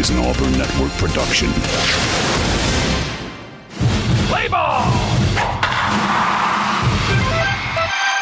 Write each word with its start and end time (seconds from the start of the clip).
following 0.00 0.04
is 0.04 0.10
an 0.10 0.18
Auburn 0.18 0.52
Network 0.58 0.92
production. 0.92 1.48
Play 4.28 4.48
ball! 4.48 4.84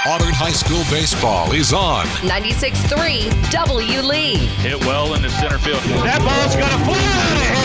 Auburn 0.07 0.33
High 0.33 0.53
School 0.53 0.85
baseball 0.91 1.53
is 1.53 1.73
on. 1.73 2.07
96.3 2.23 3.51
W 3.51 4.01
Lee. 4.01 4.37
Hit 4.63 4.81
well 4.81 5.15
in 5.15 5.23
the 5.23 5.31
center 5.31 5.59
field. 5.59 5.83
That 6.05 6.21
ball's 6.21 6.57
going 6.57 6.71
to 6.71 6.85
fly 6.85 7.58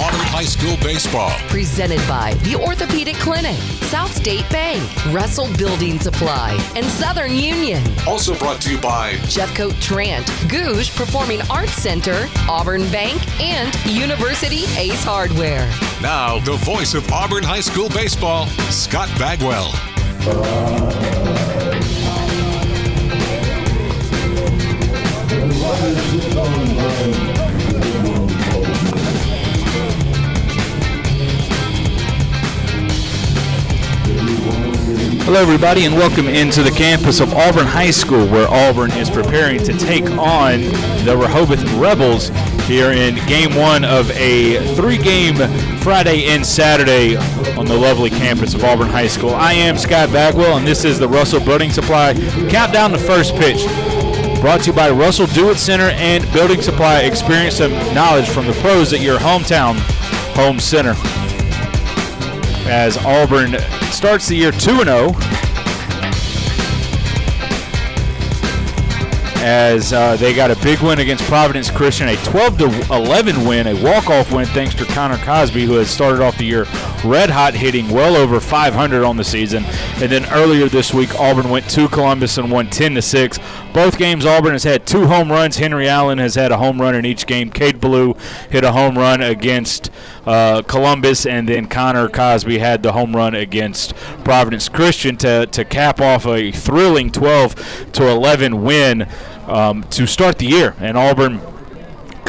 Auburn 0.00 0.20
High 0.20 0.44
School 0.44 0.78
baseball. 0.78 1.30
Presented 1.48 2.00
by 2.08 2.32
the 2.42 2.56
Orthopedic 2.56 3.16
Clinic, 3.16 3.58
South 3.92 4.10
State 4.16 4.48
Bank, 4.48 4.82
Russell 5.12 5.46
Building 5.58 5.98
Supply, 6.00 6.58
and 6.74 6.86
Southern 6.86 7.32
Union. 7.32 7.82
Also 8.06 8.34
brought 8.34 8.62
to 8.62 8.70
you 8.70 8.80
by 8.80 9.12
Jeffcoat 9.28 9.74
Trant, 9.74 10.26
Gogue 10.48 10.86
Performing 10.96 11.42
Arts 11.50 11.74
Center, 11.74 12.26
Auburn 12.48 12.90
Bank, 12.90 13.20
and 13.42 13.74
University 13.84 14.64
Ace 14.78 15.04
Hardware. 15.04 15.68
now 16.00 16.38
the 16.38 16.56
voice 16.64 16.94
of 16.94 17.06
Auburn 17.12 17.42
High 17.44 17.60
School 17.60 17.90
baseball, 17.90 18.46
Scott 18.70 19.10
Bagwell. 19.18 19.70
Hello, 35.30 35.42
everybody, 35.42 35.84
and 35.84 35.94
welcome 35.94 36.26
into 36.26 36.60
the 36.60 36.72
campus 36.72 37.20
of 37.20 37.32
Auburn 37.34 37.64
High 37.64 37.92
School, 37.92 38.26
where 38.26 38.48
Auburn 38.48 38.90
is 38.90 39.08
preparing 39.08 39.62
to 39.62 39.72
take 39.78 40.02
on 40.18 40.60
the 41.04 41.16
Rehoboth 41.16 41.62
Rebels 41.74 42.30
here 42.66 42.90
in 42.90 43.14
game 43.28 43.54
one 43.54 43.84
of 43.84 44.10
a 44.10 44.74
three 44.74 44.98
game 44.98 45.36
Friday 45.78 46.24
and 46.24 46.44
Saturday 46.44 47.14
on 47.56 47.64
the 47.64 47.76
lovely 47.76 48.10
campus 48.10 48.54
of 48.54 48.64
Auburn 48.64 48.88
High 48.88 49.06
School. 49.06 49.30
I 49.30 49.52
am 49.52 49.78
Scott 49.78 50.12
Bagwell, 50.12 50.56
and 50.56 50.66
this 50.66 50.84
is 50.84 50.98
the 50.98 51.06
Russell 51.06 51.38
Building 51.38 51.70
Supply 51.70 52.12
countdown 52.50 52.90
to 52.90 52.98
first 52.98 53.36
pitch. 53.36 53.64
Brought 54.40 54.62
to 54.62 54.70
you 54.70 54.72
by 54.72 54.90
Russell 54.90 55.28
Do 55.28 55.50
It 55.50 55.58
Center 55.58 55.90
and 55.90 56.24
Building 56.32 56.60
Supply. 56.60 57.02
Experience 57.02 57.58
some 57.58 57.70
knowledge 57.94 58.28
from 58.28 58.48
the 58.48 58.52
pros 58.54 58.92
at 58.92 59.00
your 59.00 59.20
hometown 59.20 59.78
home 60.34 60.58
center 60.58 60.94
as 62.66 62.96
Auburn 62.98 63.58
starts 63.92 64.28
the 64.28 64.36
year 64.36 64.52
2 64.52 64.84
0. 64.84 65.12
As 69.42 69.92
uh, 69.92 70.16
they 70.16 70.34
got 70.34 70.50
a 70.50 70.56
big 70.56 70.80
win 70.80 70.98
against 70.98 71.24
Providence 71.24 71.70
Christian, 71.70 72.08
a 72.08 72.16
12 72.24 72.58
to 72.58 72.94
11 72.94 73.46
win, 73.46 73.68
a 73.68 73.82
walk-off 73.82 74.30
win 74.32 74.46
thanks 74.46 74.74
to 74.74 74.84
Connor 74.84 75.16
Cosby, 75.18 75.64
who 75.64 75.74
has 75.74 75.88
started 75.88 76.20
off 76.20 76.36
the 76.36 76.44
year 76.44 76.66
red 77.04 77.30
hot, 77.30 77.54
hitting 77.54 77.88
well 77.90 78.16
over 78.16 78.40
500 78.40 79.04
on 79.04 79.16
the 79.16 79.24
season. 79.24 79.64
And 79.96 80.10
then 80.10 80.24
earlier 80.32 80.68
this 80.68 80.92
week, 80.92 81.14
Auburn 81.18 81.50
went 81.50 81.68
to 81.70 81.88
Columbus 81.88 82.38
and 82.38 82.50
won 82.50 82.68
10 82.68 82.94
to 82.94 83.02
6. 83.02 83.38
Both 83.72 83.98
games, 83.98 84.26
Auburn 84.26 84.52
has 84.52 84.64
had 84.64 84.86
two 84.86 85.06
home 85.06 85.30
runs. 85.30 85.58
Henry 85.58 85.88
Allen 85.88 86.18
has 86.18 86.34
had 86.34 86.52
a 86.52 86.56
home 86.56 86.80
run 86.80 86.94
in 86.94 87.04
each 87.04 87.26
game. 87.26 87.50
Cade 87.50 87.80
Ballou 87.80 88.14
hit 88.50 88.64
a 88.64 88.72
home 88.72 88.98
run 88.98 89.20
against 89.20 89.90
uh, 90.26 90.62
Columbus, 90.62 91.26
and 91.26 91.48
then 91.48 91.66
Connor 91.66 92.08
Cosby 92.08 92.58
had 92.58 92.82
the 92.82 92.92
home 92.92 93.14
run 93.14 93.34
against 93.34 93.94
Providence 94.24 94.68
Christian 94.68 95.16
to, 95.18 95.46
to 95.46 95.64
cap 95.64 96.00
off 96.00 96.26
a 96.26 96.52
thrilling 96.52 97.10
12 97.10 97.92
to 97.92 98.08
11 98.08 98.62
win 98.62 99.06
um, 99.46 99.84
to 99.90 100.06
start 100.06 100.38
the 100.38 100.46
year. 100.46 100.74
And 100.78 100.96
Auburn 100.96 101.40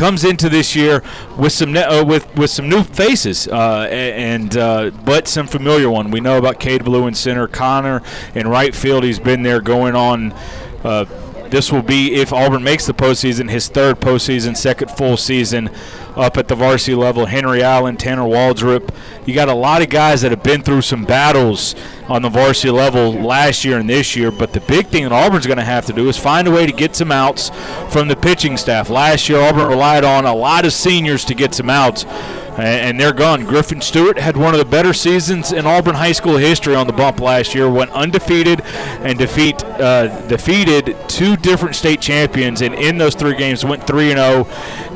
comes 0.02 0.24
into 0.24 0.50
this 0.50 0.76
year 0.76 1.04
with 1.38 1.52
some 1.52 1.72
ne- 1.74 1.84
uh, 1.84 2.04
with 2.04 2.26
with 2.36 2.50
some 2.50 2.68
new 2.68 2.82
faces 2.82 3.48
uh, 3.48 3.88
and 3.92 4.58
uh, 4.58 4.90
but 5.06 5.28
some 5.28 5.46
familiar 5.46 5.92
one. 5.92 6.10
We 6.10 6.20
know 6.20 6.40
about 6.40 6.60
Cade 6.60 6.84
Ballou 6.84 7.06
in 7.06 7.14
center, 7.14 7.48
Connor 7.48 8.02
in 8.34 8.48
right 8.48 8.74
field. 8.74 9.04
He's 9.04 9.20
been 9.20 9.44
there 9.44 9.62
going 9.62 9.96
on. 9.96 10.32
Uh, 10.84 11.06
this 11.52 11.72
will 11.72 11.82
be 11.82 12.16
if 12.16 12.34
Auburn 12.34 12.64
makes 12.64 12.86
the 12.86 12.94
postseason, 12.94 13.50
his 13.50 13.68
third 13.68 14.00
postseason, 14.00 14.56
second 14.56 14.90
full 14.90 15.18
season 15.18 15.70
up 16.16 16.38
at 16.38 16.48
the 16.48 16.56
varsity 16.56 16.96
level. 16.96 17.26
Henry 17.26 17.62
Allen, 17.62 17.98
Tanner 17.98 18.24
Waldrop. 18.24 18.94
You 19.26 19.34
got 19.34 19.50
a 19.50 19.54
lot 19.54 19.82
of 19.82 19.90
guys 19.90 20.22
that 20.22 20.32
have 20.32 20.44
been 20.44 20.62
through 20.62 20.82
some 20.82 21.06
battles 21.06 21.76
on 22.08 22.22
the 22.22 22.30
varsity 22.30 22.72
level 22.72 23.12
last 23.14 23.64
year 23.64 23.78
and 23.78 23.90
this 23.90 24.16
year. 24.16 24.32
But 24.32 24.54
the 24.54 24.62
big 24.62 24.88
thing 24.88 25.04
that 25.04 25.12
Auburn's 25.12 25.46
going 25.46 25.58
to 25.58 25.64
have 25.64 25.86
to 25.88 25.94
do 25.94 26.08
is 26.10 26.18
find 26.18 26.48
a 26.48 26.52
way 26.52 26.66
to 26.66 26.72
get 26.72 26.96
some 26.96 27.12
outs 27.12 27.50
from 27.90 28.08
the 28.08 28.16
pitching 28.16 28.58
staff. 28.58 28.90
Last 28.90 29.30
year, 29.30 29.40
Auburn 29.40 29.68
relied 29.68 30.04
on 30.04 30.26
a 30.26 30.34
lot 30.34 30.66
of 30.66 30.74
seniors 30.74 31.26
to 31.26 31.36
get 31.36 31.54
some 31.54 31.70
outs 31.70 32.06
and 32.58 33.00
they're 33.00 33.14
gone. 33.14 33.46
Griffin 33.46 33.82
Stewart 33.82 34.20
had 34.20 34.36
one 34.36 34.54
of 34.54 34.60
the 34.60 34.66
better 34.66 34.94
seasons 34.94 35.52
in 35.52 35.66
Auburn 35.66 35.96
high 35.96 36.12
school 36.12 36.38
history 36.38 36.76
on 36.76 36.88
the 36.88 36.94
bump 36.94 37.20
last 37.20 37.56
year. 37.56 37.70
Went 37.70 37.92
undefeated 37.92 38.62
and 38.62 39.18
defeat 39.18 39.64
uh, 39.64 40.08
defeated 40.28 40.96
two 41.08 41.36
different 41.38 41.76
state 41.76 42.02
champions, 42.02 42.62
and 42.62 42.76
in 42.76 42.98
those 42.98 43.16
three 43.16 43.36
games 43.36 43.64
went 43.64 43.86
three 43.88 44.12
and 44.12 44.20
zero, 44.20 44.46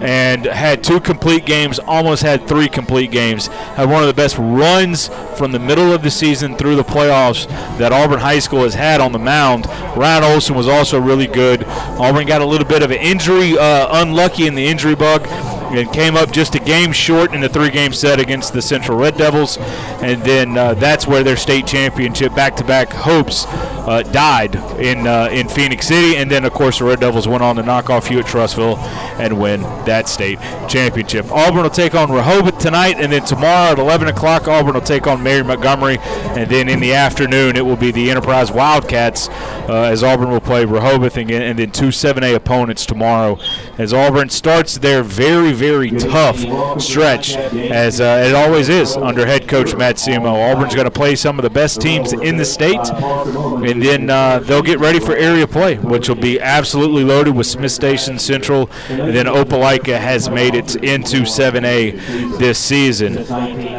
and 0.02 0.46
had 0.46 0.84
two 0.84 1.00
complete 1.00 1.46
games. 1.46 1.80
Almost 1.80 2.24
had 2.24 2.48
three 2.48 2.68
complete 2.68 3.12
games. 3.12 3.48
Had 3.48 3.90
one 3.90 4.04
of 4.04 4.08
the 4.08 4.14
best 4.14 4.38
runs 4.38 5.10
from 5.38 5.52
the 5.52 5.60
middle 5.60 5.94
of 5.94 6.04
the 6.04 6.12
season 6.12 6.56
through 6.56 6.76
the 6.76 6.84
playoffs 6.84 7.48
that 7.78 7.92
Auburn 7.92 8.20
high 8.20 8.40
school 8.40 8.64
has 8.64 8.74
had 8.74 9.02
on 9.02 9.12
the 9.12 9.20
mound. 9.20 9.66
Ryan 9.96 10.24
Olson 10.24 10.56
was 10.56 10.68
also 10.68 11.00
really 11.00 11.28
good. 11.28 11.64
Auburn 11.66 12.28
got 12.28 12.42
a 12.42 12.46
little 12.46 12.68
bit 12.68 12.84
of 12.84 12.92
an 12.92 12.98
injury, 12.98 13.58
uh, 13.58 14.02
unlucky 14.02 14.48
in 14.48 14.56
the 14.56 14.66
injury 14.66 14.96
bug 14.96 15.28
and 15.78 15.92
came 15.92 16.16
up 16.16 16.32
just 16.32 16.56
a 16.56 16.60
game 16.60 16.92
short 16.92 17.34
in 17.34 17.42
the 17.42 17.50
three-game 17.50 17.94
set 17.94 18.20
against 18.20 18.54
the 18.54 18.62
Central 18.62 18.98
Red 18.98 19.18
Devils, 19.18 19.58
and 20.02 20.22
then 20.24 20.58
uh, 20.58 20.74
that's 20.76 21.08
where 21.08 21.24
their 21.24 21.38
state 21.38 21.68
championship 21.68 22.36
back-to-back 22.36 22.92
hopes 22.92 23.46
uh, 23.88 24.02
died 24.12 24.56
in 24.80 25.06
uh, 25.06 25.30
in 25.32 25.48
Phenix 25.48 25.88
City, 25.88 26.18
and 26.18 26.30
then 26.30 26.46
of 26.46 26.54
course 26.54 26.80
the 26.80 26.86
Red 26.86 27.00
Devils 27.00 27.28
went 27.28 27.44
on 27.44 27.56
to 27.58 27.64
knock 27.64 27.90
off 27.90 28.08
Hewitt 28.08 28.26
Trussville 28.26 28.78
and 29.20 29.40
win 29.40 29.62
that 29.86 30.10
state 30.10 30.40
championship. 30.68 31.32
Auburn 31.32 31.64
will 31.64 31.70
take 31.70 31.94
on 31.94 32.12
Rehoboth 32.12 32.58
tonight, 32.58 32.96
and 32.98 33.12
then 33.12 33.24
tomorrow 33.26 33.74
at 33.74 33.80
11 33.80 34.08
o'clock 34.08 34.48
Auburn 34.48 34.74
will 34.74 34.82
take 34.82 35.08
on 35.08 35.22
Mary 35.22 35.44
Montgomery, 35.44 36.00
and 36.00 36.50
then 36.50 36.68
in 36.68 36.80
the 36.80 36.94
afternoon 36.94 37.56
it 37.56 37.66
will 37.66 37.76
be 37.76 37.92
the 37.92 38.10
Enterprise 38.10 38.52
Wildcats 38.52 39.30
uh, 39.70 39.90
as 39.92 40.04
Auburn 40.04 40.30
will 40.30 40.42
play 40.42 40.66
Rehoboth 40.66 41.18
again, 41.18 41.42
and 41.42 41.60
then 41.60 41.72
two 41.72 41.88
7A 41.88 42.36
opponents 42.36 42.86
tomorrow. 42.86 43.38
As 43.78 43.94
Auburn 43.94 44.30
starts 44.30 44.78
their 44.78 45.04
very 45.04 45.52
very 45.52 45.65
tough 46.00 46.40
stretch 46.82 47.36
as 47.36 48.00
uh, 48.00 48.24
it 48.26 48.36
always 48.36 48.70
is 48.70 48.96
under 48.96 49.26
head 49.26 49.48
coach 49.48 49.76
Matt 49.76 49.96
Simo. 49.96 50.52
Auburn's 50.52 50.76
going 50.76 50.86
to 50.86 50.92
play 50.92 51.16
some 51.16 51.40
of 51.40 51.44
the 51.44 51.50
best 51.50 51.82
teams 51.82 52.14
in 52.14 52.38
the 52.38 52.46
state, 52.46 52.80
and 52.80 53.82
then 53.82 54.10
uh, 54.10 54.40
they'll 54.40 54.62
get 54.62 54.80
ready 54.80 55.00
for 55.00 55.16
area 55.16 55.48
play, 55.48 55.76
which 55.76 56.08
will 56.08 56.16
be 56.16 56.40
absolutely 56.40 57.04
loaded 57.04 57.36
with 57.36 57.48
Smith 57.48 57.72
Station 57.72 58.20
Central, 58.20 58.70
and 58.90 59.16
then 59.16 59.26
Opelika 59.26 60.00
has 60.00 60.30
made 60.30 60.56
it 60.56 60.76
into 60.76 61.22
7A 61.22 62.38
this 62.38 62.60
season. 62.60 63.32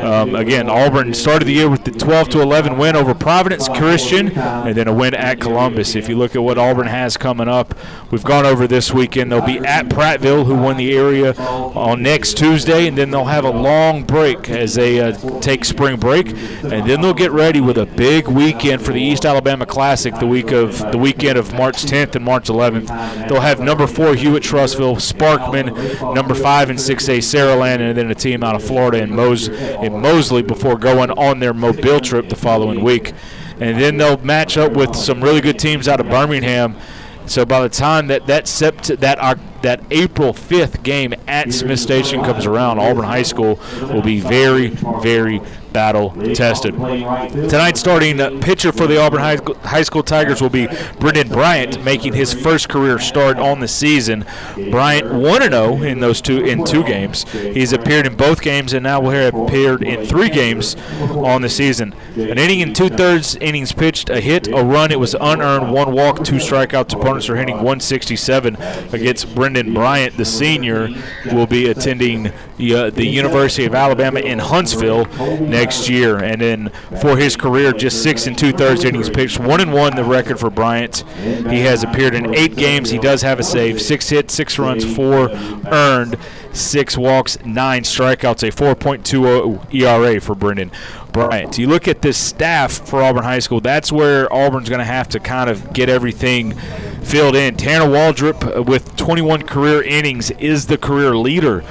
Um, 0.04 0.34
again, 0.34 0.68
Auburn 0.68 1.14
started 1.14 1.46
the 1.46 1.52
year 1.52 1.70
with 1.70 1.84
the 1.84 1.92
12 1.92 2.30
to 2.30 2.42
11 2.42 2.78
win 2.78 2.96
over 2.96 3.14
Providence 3.14 3.68
Christian, 3.68 4.36
and 4.36 4.76
then 4.76 4.88
a 4.88 4.94
win 4.94 5.14
at 5.14 5.40
Columbus. 5.40 5.94
If 5.94 6.08
you 6.08 6.16
look 6.16 6.34
at 6.34 6.42
what 6.42 6.58
Auburn 6.58 6.86
has 6.86 7.16
coming 7.16 7.48
up, 7.48 7.74
we've 8.10 8.24
gone 8.24 8.46
over 8.46 8.66
this 8.66 8.92
weekend. 8.92 9.32
They'll 9.32 9.44
be 9.44 9.58
at 9.58 9.88
Prattville, 9.88 10.46
who 10.46 10.54
won 10.54 10.76
the 10.76 10.96
area 10.96 11.34
on 11.74 12.02
next 12.02 12.36
Tuesday, 12.36 12.86
and 12.86 12.96
then 12.96 13.10
they'll 13.10 13.24
have 13.24 13.44
a 13.44 13.50
long 13.50 14.02
break 14.04 14.48
as 14.50 14.74
they 14.74 15.00
uh, 15.00 15.12
take 15.40 15.64
spring 15.64 15.96
break, 15.98 16.28
and 16.28 16.88
then 16.88 17.00
they'll 17.00 17.14
get 17.14 17.32
ready 17.32 17.60
with 17.60 17.78
a 17.78 17.86
big 17.86 18.28
weekend 18.28 18.82
for 18.82 18.92
the 18.92 19.00
East 19.00 19.24
Alabama 19.24 19.66
Classic 19.66 20.14
the 20.18 20.26
week 20.26 20.52
of 20.52 20.78
the 20.92 20.98
weekend 20.98 21.38
of 21.38 21.52
March 21.54 21.84
10th 21.84 22.14
and 22.14 22.24
March 22.24 22.48
11th. 22.48 23.28
They'll 23.28 23.40
have 23.40 23.60
number 23.60 23.86
four 23.86 24.14
Hewitt 24.14 24.42
Trussville, 24.42 24.96
Sparkman, 24.96 26.14
number 26.14 26.34
five 26.34 26.70
and 26.70 26.78
6A 26.78 27.18
Saraland, 27.18 27.80
and 27.80 27.96
then 27.96 28.10
a 28.10 28.14
team 28.14 28.42
out 28.42 28.54
of 28.54 28.62
Florida 28.62 28.98
in, 29.02 29.14
Mos- 29.14 29.48
in 29.48 30.00
Mosley 30.00 30.42
before 30.42 30.76
going 30.76 31.10
on 31.12 31.40
their 31.40 31.54
Mobile 31.54 32.00
trip 32.00 32.28
the 32.28 32.36
following 32.36 32.82
week. 32.82 33.12
And 33.58 33.80
then 33.80 33.96
they'll 33.96 34.18
match 34.18 34.58
up 34.58 34.72
with 34.72 34.94
some 34.94 35.22
really 35.24 35.40
good 35.40 35.58
teams 35.58 35.88
out 35.88 35.98
of 35.98 36.08
Birmingham. 36.08 36.76
So 37.24 37.44
by 37.44 37.60
the 37.62 37.68
time 37.68 38.06
that 38.08 38.26
that 38.28 38.44
sept- 38.44 39.00
that 39.00 39.18
Oc- 39.18 39.38
that 39.66 39.82
April 39.90 40.32
5th 40.32 40.84
game 40.84 41.12
at 41.26 41.52
Smith 41.52 41.80
Station 41.80 42.22
comes 42.22 42.46
around, 42.46 42.78
Auburn 42.78 43.04
High 43.04 43.24
School 43.24 43.58
will 43.80 44.00
be 44.00 44.20
very, 44.20 44.68
very 45.02 45.40
battle 45.76 46.10
tested. 46.34 46.74
Tonight's 46.74 47.80
starting 47.80 48.18
uh, 48.18 48.30
pitcher 48.40 48.72
for 48.72 48.86
the 48.86 48.98
Auburn 48.98 49.20
High 49.20 49.36
School, 49.36 49.56
High 49.56 49.82
School 49.82 50.02
Tigers 50.02 50.40
will 50.40 50.48
be 50.48 50.68
Brendan 50.98 51.28
Bryant, 51.28 51.84
making 51.84 52.14
his 52.14 52.32
first 52.32 52.70
career 52.70 52.98
start 52.98 53.38
on 53.38 53.60
the 53.60 53.68
season. 53.68 54.24
Bryant 54.70 55.12
1 55.12 55.42
0 55.42 55.82
in 55.82 56.00
those 56.00 56.22
two 56.22 56.42
in 56.46 56.64
two 56.64 56.82
games. 56.82 57.30
He's 57.30 57.74
appeared 57.74 58.06
in 58.06 58.16
both 58.16 58.40
games 58.40 58.72
and 58.72 58.84
now 58.84 59.00
will 59.00 59.10
have 59.10 59.34
appeared 59.34 59.82
in 59.82 60.06
three 60.06 60.30
games 60.30 60.76
on 61.10 61.42
the 61.42 61.50
season. 61.50 61.94
An 62.14 62.38
inning 62.38 62.62
and 62.62 62.74
two 62.74 62.88
thirds 62.88 63.36
innings 63.36 63.72
pitched, 63.72 64.08
a 64.08 64.20
hit, 64.20 64.48
a 64.48 64.64
run. 64.64 64.90
It 64.90 64.98
was 64.98 65.14
unearned, 65.20 65.72
one 65.72 65.92
walk, 65.92 66.24
two 66.24 66.36
strikeouts. 66.36 66.94
Opponents 66.94 67.28
are 67.28 67.36
hitting 67.36 67.56
167 67.56 68.56
against 68.94 69.34
Brendan. 69.34 69.55
Brendan 69.56 69.72
Bryant, 69.72 70.16
the 70.18 70.24
senior, 70.26 70.90
will 71.32 71.46
be 71.46 71.70
attending 71.70 72.30
the, 72.58 72.74
uh, 72.74 72.90
the 72.90 73.06
University 73.06 73.64
of 73.64 73.74
Alabama 73.74 74.20
in 74.20 74.38
Huntsville 74.38 75.06
next 75.40 75.88
year. 75.88 76.18
And 76.18 76.42
then 76.42 76.68
for 77.00 77.16
his 77.16 77.36
career, 77.36 77.72
just 77.72 78.02
six 78.02 78.26
and 78.26 78.36
two 78.36 78.52
thirds 78.52 78.84
innings 78.84 79.08
pitched, 79.08 79.38
one 79.38 79.62
and 79.62 79.72
one 79.72 79.96
the 79.96 80.04
record 80.04 80.38
for 80.38 80.50
Bryant. 80.50 81.04
He 81.16 81.60
has 81.60 81.82
appeared 81.82 82.14
in 82.14 82.34
eight 82.34 82.56
games. 82.56 82.90
He 82.90 82.98
does 82.98 83.22
have 83.22 83.40
a 83.40 83.42
save, 83.42 83.80
six 83.80 84.10
hits, 84.10 84.34
six 84.34 84.58
runs, 84.58 84.84
four 84.84 85.30
earned, 85.30 86.18
six 86.52 86.98
walks, 86.98 87.38
nine 87.42 87.82
strikeouts, 87.82 88.46
a 88.46 88.52
4.20 88.52 89.74
ERA 89.74 90.20
for 90.20 90.34
Brendan 90.34 90.70
Bryant. 91.12 91.56
You 91.56 91.66
look 91.66 91.88
at 91.88 92.02
this 92.02 92.18
staff 92.18 92.72
for 92.72 93.02
Auburn 93.02 93.24
High 93.24 93.38
School, 93.38 93.62
that's 93.62 93.90
where 93.90 94.30
Auburn's 94.30 94.68
going 94.68 94.80
to 94.80 94.84
have 94.84 95.08
to 95.10 95.20
kind 95.20 95.48
of 95.48 95.72
get 95.72 95.88
everything 95.88 96.54
filled 97.02 97.36
in. 97.36 97.56
Tanner 97.56 97.86
Waldrop, 97.86 98.56
uh, 98.56 98.62
with 98.62 98.96
21 98.96 99.42
career 99.42 99.82
innings, 99.82 100.30
is 100.32 100.66
the 100.66 100.78
career 100.78 101.16
leader 101.16 101.62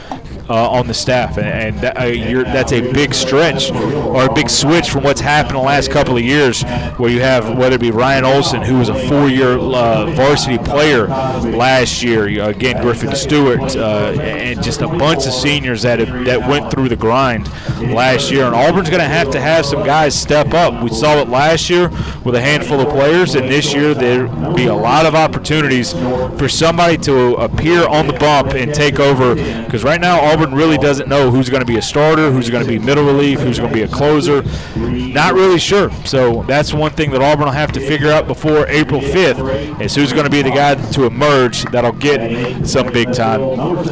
uh, 0.50 0.70
on 0.70 0.88
the 0.88 0.94
staff, 0.94 1.38
and, 1.38 1.82
and 1.84 1.86
uh, 1.86 2.44
that's 2.52 2.72
a 2.72 2.82
big 2.94 3.14
stretch 3.14 3.72
or 3.72 4.26
a 4.26 4.34
big 4.34 4.50
switch 4.50 4.90
from 4.90 5.04
what's 5.04 5.22
happened 5.22 5.56
the 5.56 5.60
last 5.60 5.92
couple 5.92 6.16
of 6.16 6.24
years, 6.24 6.64
where 6.98 7.10
you 7.10 7.22
have 7.22 7.58
whether 7.58 7.76
it 7.76 7.82
be 7.82 7.92
Ryan 7.92 8.26
Olson, 8.26 8.62
who 8.62 8.78
was 8.78 8.90
a 8.90 9.08
four-year 9.08 9.58
uh, 9.58 10.06
varsity 10.12 10.58
player 10.58 11.08
last 11.08 12.04
year, 12.04 12.28
again 12.48 12.82
Griffin 12.82 13.16
Stewart, 13.16 13.76
uh, 13.76 14.12
and 14.20 14.62
just 14.64 14.82
a 14.82 14.88
bunch 14.88 15.26
of 15.26 15.34
seniors 15.34 15.82
that 15.82 16.00
have, 16.00 16.26
that 16.26 16.48
went 16.50 16.72
through 16.72 16.90
the 16.90 16.96
grind 16.96 17.48
last 17.92 18.32
year. 18.32 18.46
And 18.46 18.56
Auburn's 18.56 18.90
going 18.90 19.02
to 19.02 19.08
have 19.08 19.32
to 19.32 19.42
have 19.42 19.66
some 19.66 19.84
guys 19.84 20.20
step 20.20 20.54
up. 20.54 20.84
We 20.84 20.90
saw 20.90 21.20
it 21.22 21.30
last 21.30 21.70
year 21.70 21.90
with 22.24 22.36
a 22.36 22.42
handful 22.42 22.80
of 22.80 22.90
players, 22.90 23.36
and 23.36 23.50
this 23.50 23.74
year 23.74 23.94
there'll 23.94 24.54
be 24.54 24.66
a 24.66 24.76
lot 24.76 25.06
of 25.06 25.16
opportunities 25.16 25.94
for 25.94 26.48
somebody 26.48 26.98
to 27.00 27.36
appear 27.36 27.88
on 27.88 28.08
the 28.08 28.14
bump 28.14 28.54
and 28.54 28.74
take 28.74 29.00
over. 29.00 29.36
Because 29.36 29.84
right 29.84 30.02
now 30.02 30.20
Auburn 30.36 30.54
really 30.54 30.78
doesn't 30.78 31.08
know 31.08 31.32
who's 31.32 31.50
going 31.50 31.62
to 31.62 31.66
be 31.66 31.78
a 31.78 31.82
starter, 31.82 32.30
who's 32.30 32.50
going 32.50 32.62
to 32.62 32.70
be 32.70 32.78
middle 32.78 33.06
relief, 33.06 33.40
who's 33.40 33.58
going 33.58 33.70
to 33.70 33.74
be 33.74 33.84
a 33.84 33.88
closer. 33.88 34.44
Not 34.76 35.34
really 35.34 35.60
sure. 35.60 35.90
So 36.04 36.44
that's 36.44 36.74
one 36.74 36.92
thing 36.92 37.12
that 37.12 37.22
Auburn 37.22 37.46
will 37.46 37.54
have 37.54 37.72
to 37.72 37.80
figure 37.80 38.12
out 38.12 38.28
before 38.28 38.68
April 38.68 39.00
5th 39.00 39.80
is 39.80 39.96
who's 39.96 40.12
going 40.12 40.26
to 40.26 40.30
be 40.30 40.42
the 40.42 40.50
guy 40.50 40.76
to 40.92 41.06
emerge 41.06 41.64
that'll 41.72 41.94
get 41.94 42.68
some 42.68 42.92
big 42.92 43.14
time 43.14 43.40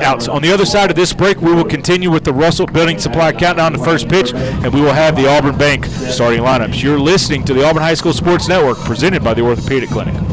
outs. 0.02 0.28
On 0.28 0.42
the 0.42 0.52
other 0.52 0.66
side 0.66 0.90
of 0.90 0.98
this 0.98 1.14
break, 1.14 1.40
we 1.40 1.54
will 1.54 1.64
continue 1.64 2.12
with 2.12 2.26
the 2.26 2.34
Russell 2.34 2.66
Building 2.66 3.00
Supply 3.00 3.32
countdown 3.32 3.72
to 3.72 3.78
first 3.78 4.10
pitch, 4.10 4.34
and 4.34 4.74
we 4.74 4.82
will 4.82 4.92
have 4.92 5.16
the 5.16 5.30
Auburn 5.30 5.58
Bank 5.58 5.86
starting 5.86 6.42
lineups. 6.42 6.84
You're 6.84 7.00
listening 7.00 7.46
to 7.46 7.54
the 7.54 7.64
Auburn 7.64 7.84
High 7.84 7.94
School 7.94 8.12
Sports 8.12 8.50
Network 8.50 8.80
presented 8.80 9.24
by 9.24 9.34
the 9.34 9.44
Orthopedic 9.44 9.92
Clinic. 9.92 10.33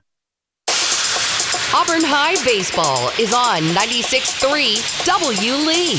High 2.03 2.35
Baseball 2.45 3.09
is 3.19 3.33
on 3.33 3.61
96.3 3.75 5.05
W. 5.05 5.53
Lee. 5.53 5.97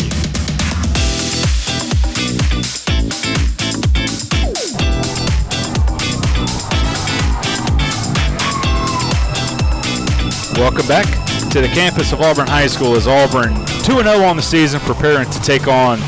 Welcome 10.58 10.86
back 10.86 11.06
to 11.50 11.60
the 11.60 11.68
campus 11.68 12.12
of 12.12 12.20
Auburn 12.20 12.46
High 12.46 12.66
School 12.66 12.94
as 12.96 13.06
Auburn 13.06 13.54
2 13.84 14.02
0 14.02 14.24
on 14.24 14.36
the 14.36 14.42
season, 14.42 14.80
preparing 14.80 15.30
to 15.30 15.42
take 15.42 15.68
on 15.68 15.98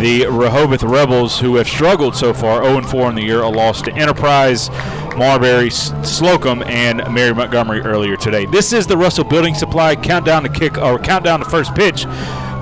the 0.00 0.26
Rehoboth 0.28 0.82
Rebels, 0.82 1.38
who 1.38 1.56
have 1.56 1.68
struggled 1.68 2.16
so 2.16 2.32
far 2.34 2.64
0 2.64 2.82
4 2.82 3.10
in 3.10 3.14
the 3.16 3.22
year, 3.22 3.42
a 3.42 3.48
loss 3.48 3.82
to 3.82 3.92
Enterprise. 3.94 4.68
Marbury, 5.16 5.68
Slocomb, 5.68 6.64
and 6.66 7.02
Mary 7.12 7.34
Montgomery 7.34 7.80
earlier 7.80 8.16
today. 8.16 8.46
This 8.46 8.72
is 8.72 8.86
the 8.86 8.96
Russell 8.96 9.24
Building 9.24 9.54
Supply 9.54 9.94
countdown 9.96 10.42
to 10.42 10.48
kick 10.48 10.78
or 10.78 10.98
countdown 10.98 11.40
to 11.40 11.44
first 11.44 11.74
pitch. 11.74 12.04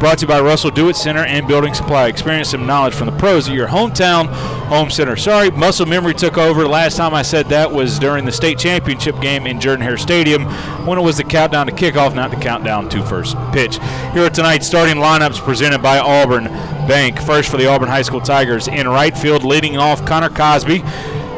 Brought 0.00 0.16
to 0.19 0.23
you 0.23 0.28
by 0.28 0.40
Russell 0.40 0.71
Do 0.71 0.88
It 0.88 0.97
Center 0.97 1.26
and 1.26 1.47
Building 1.47 1.75
Supply. 1.75 2.09
Experience 2.09 2.50
some 2.50 2.66
knowledge 2.66 2.95
from 2.95 3.07
the 3.07 3.16
pros 3.19 3.49
at 3.49 3.54
your 3.54 3.69
hometown 3.69 4.28
home 4.69 4.90
center. 4.90 5.14
Sorry, 5.14 5.50
muscle 5.50 5.85
memory 5.85 6.14
took 6.14 6.38
over. 6.38 6.66
Last 6.66 6.97
time 6.97 7.12
I 7.12 7.21
said 7.21 7.47
that 7.47 7.71
was 7.71 7.99
during 7.99 8.25
the 8.25 8.33
state 8.33 8.59
championship 8.59 9.21
game 9.21 9.47
in 9.47 9.61
Jordan 9.61 9.85
Hare 9.85 9.99
Stadium 9.99 10.47
when 10.87 10.99
it 10.99 11.02
was 11.02 11.19
the 11.19 11.25
countdown 11.25 11.66
to 11.66 11.73
kickoff, 11.73 12.14
not 12.14 12.30
the 12.30 12.38
countdown 12.38 12.88
to 12.88 13.04
first 13.04 13.37
pitch. 13.52 13.78
Here 14.14 14.25
are 14.25 14.30
tonight's 14.30 14.66
starting 14.66 14.97
lineups 14.97 15.38
presented 15.45 15.83
by 15.83 15.99
Auburn 15.99 16.45
Bank. 16.88 17.21
First 17.21 17.50
for 17.50 17.59
the 17.59 17.66
Auburn 17.66 17.88
High 17.90 18.02
School 18.02 18.23
Tigers 18.23 18.69
in 18.69 18.88
right 18.88 19.16
field, 19.16 19.45
leading 19.45 19.76
off 19.76 20.07
Connor 20.07 20.30
Cosby. 20.30 20.83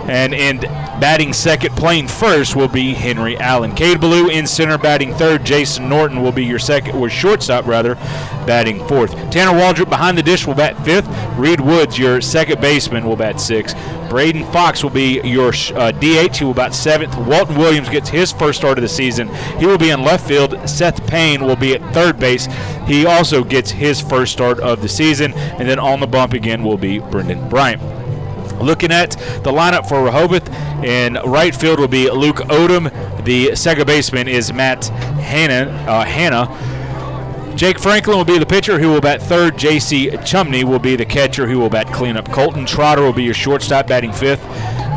And 0.08 0.34
in 0.34 0.58
batting 0.58 1.32
second, 1.32 1.76
playing 1.76 2.08
first, 2.08 2.56
will 2.56 2.68
be 2.68 2.92
Henry 2.92 3.36
Allen. 3.38 3.74
Cade 3.74 4.00
Ballou 4.00 4.28
in 4.28 4.46
center, 4.46 4.78
batting 4.78 5.14
third. 5.14 5.44
Jason 5.44 5.88
Norton 5.88 6.22
will 6.22 6.32
be 6.32 6.44
your 6.44 6.58
second, 6.58 6.96
or 6.96 7.08
shortstop 7.08 7.66
rather, 7.66 7.94
batting 8.46 8.86
fourth. 8.88 9.12
Tanner 9.30 9.58
Waldrop 9.58 9.88
behind 9.88 10.18
the 10.18 10.22
dish 10.22 10.46
will 10.46 10.54
bat 10.54 10.82
fifth. 10.84 11.08
Reed 11.38 11.60
Woods, 11.60 11.98
your 11.98 12.20
second 12.20 12.60
baseman, 12.60 13.04
will 13.04 13.16
bat 13.16 13.40
sixth. 13.40 13.76
Braden 14.10 14.44
Fox 14.52 14.82
will 14.82 14.90
be 14.90 15.20
your 15.22 15.54
uh, 15.74 15.92
DH. 15.92 16.36
He 16.36 16.44
will 16.44 16.52
bat 16.52 16.74
seventh. 16.74 17.16
Walton 17.16 17.56
Williams 17.56 17.88
gets 17.88 18.10
his 18.10 18.30
first 18.32 18.58
start 18.58 18.76
of 18.76 18.82
the 18.82 18.88
season. 18.88 19.28
He 19.58 19.66
will 19.66 19.78
be 19.78 19.90
in 19.90 20.02
left 20.02 20.26
field. 20.26 20.68
Seth 20.68 21.06
Payne 21.06 21.42
will 21.44 21.56
be 21.56 21.74
at 21.74 21.94
third 21.94 22.18
base. 22.18 22.46
He 22.86 23.06
also 23.06 23.42
gets 23.42 23.70
his 23.70 24.00
first 24.00 24.32
start 24.32 24.60
of 24.60 24.82
the 24.82 24.88
season. 24.88 25.32
And 25.32 25.68
then 25.68 25.78
on 25.78 26.00
the 26.00 26.06
bump 26.06 26.34
again 26.34 26.62
will 26.62 26.76
be 26.76 26.98
Brendan 26.98 27.48
Bryant. 27.48 28.01
Looking 28.62 28.92
at 28.92 29.10
the 29.42 29.50
lineup 29.50 29.88
for 29.88 30.04
Rehoboth, 30.04 30.48
in 30.84 31.14
right 31.26 31.54
field 31.54 31.80
will 31.80 31.88
be 31.88 32.10
Luke 32.10 32.38
Odom. 32.48 32.90
The 33.24 33.54
second 33.54 33.86
baseman 33.86 34.28
is 34.28 34.52
Matt 34.52 34.86
Hanna. 34.86 35.70
Uh. 35.88 36.72
Jake 37.56 37.78
Franklin 37.78 38.16
will 38.16 38.24
be 38.24 38.38
the 38.38 38.46
pitcher 38.46 38.78
who 38.78 38.88
will 38.88 39.00
bat 39.00 39.20
third. 39.20 39.58
J.C. 39.58 40.16
Chumney 40.24 40.64
will 40.64 40.78
be 40.78 40.96
the 40.96 41.04
catcher 41.04 41.46
who 41.46 41.58
will 41.58 41.68
bat 41.68 41.92
cleanup. 41.92 42.30
Colton 42.32 42.64
Trotter 42.64 43.02
will 43.02 43.12
be 43.12 43.24
your 43.24 43.34
shortstop 43.34 43.86
batting 43.86 44.12
fifth. 44.12 44.42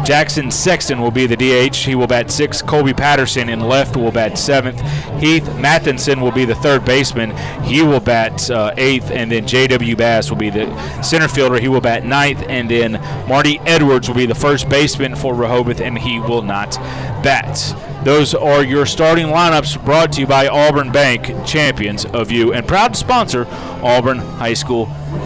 Jackson 0.06 0.52
Sexton 0.52 1.02
will 1.02 1.10
be 1.10 1.26
the 1.26 1.36
DH. 1.36 1.76
He 1.78 1.96
will 1.96 2.06
bat 2.06 2.30
sixth. 2.30 2.66
Colby 2.68 2.94
Patterson 2.94 3.50
in 3.50 3.60
left 3.60 3.98
will 3.98 4.12
bat 4.12 4.38
seventh. 4.38 4.80
Heath 5.20 5.44
Mathinson 5.58 6.22
will 6.22 6.32
be 6.32 6.46
the 6.46 6.54
third 6.54 6.86
baseman. 6.86 7.36
He 7.64 7.82
will 7.82 8.00
bat 8.00 8.50
uh, 8.52 8.74
eighth. 8.78 9.10
And 9.10 9.32
then 9.32 9.48
J.W. 9.48 9.96
Bass 9.96 10.30
will 10.30 10.38
be 10.38 10.52
the 10.52 11.02
center 11.02 11.28
fielder. 11.28 11.60
He 11.60 11.68
will 11.68 11.82
bat 11.82 12.06
ninth. 12.06 12.44
And 12.48 12.70
then 12.70 12.94
Marty 13.28 13.60
Edwards 13.62 14.08
will 14.08 14.16
be 14.16 14.28
the 14.28 14.36
first 14.36 14.70
baseman 14.70 15.16
for 15.16 15.34
Rehoboth, 15.34 15.82
and 15.82 15.98
he 15.98 16.20
will 16.20 16.44
not 16.44 16.76
bat. 17.24 17.58
Those 18.06 18.36
are 18.36 18.64
your 18.64 18.86
starting 18.86 19.26
lineups 19.26 19.84
brought 19.84 20.12
to 20.14 20.22
you 20.22 20.28
by 20.28 20.48
Auburn 20.48 20.92
Bank, 20.92 21.26
champions 21.44 22.06
of 22.06 22.30
you, 22.30 22.54
and 22.54 22.68
proud 22.68 22.94
to 22.94 23.00
sponsor 23.00 23.48
Auburn 23.82 24.20
High 24.20 24.54
School 24.54 24.86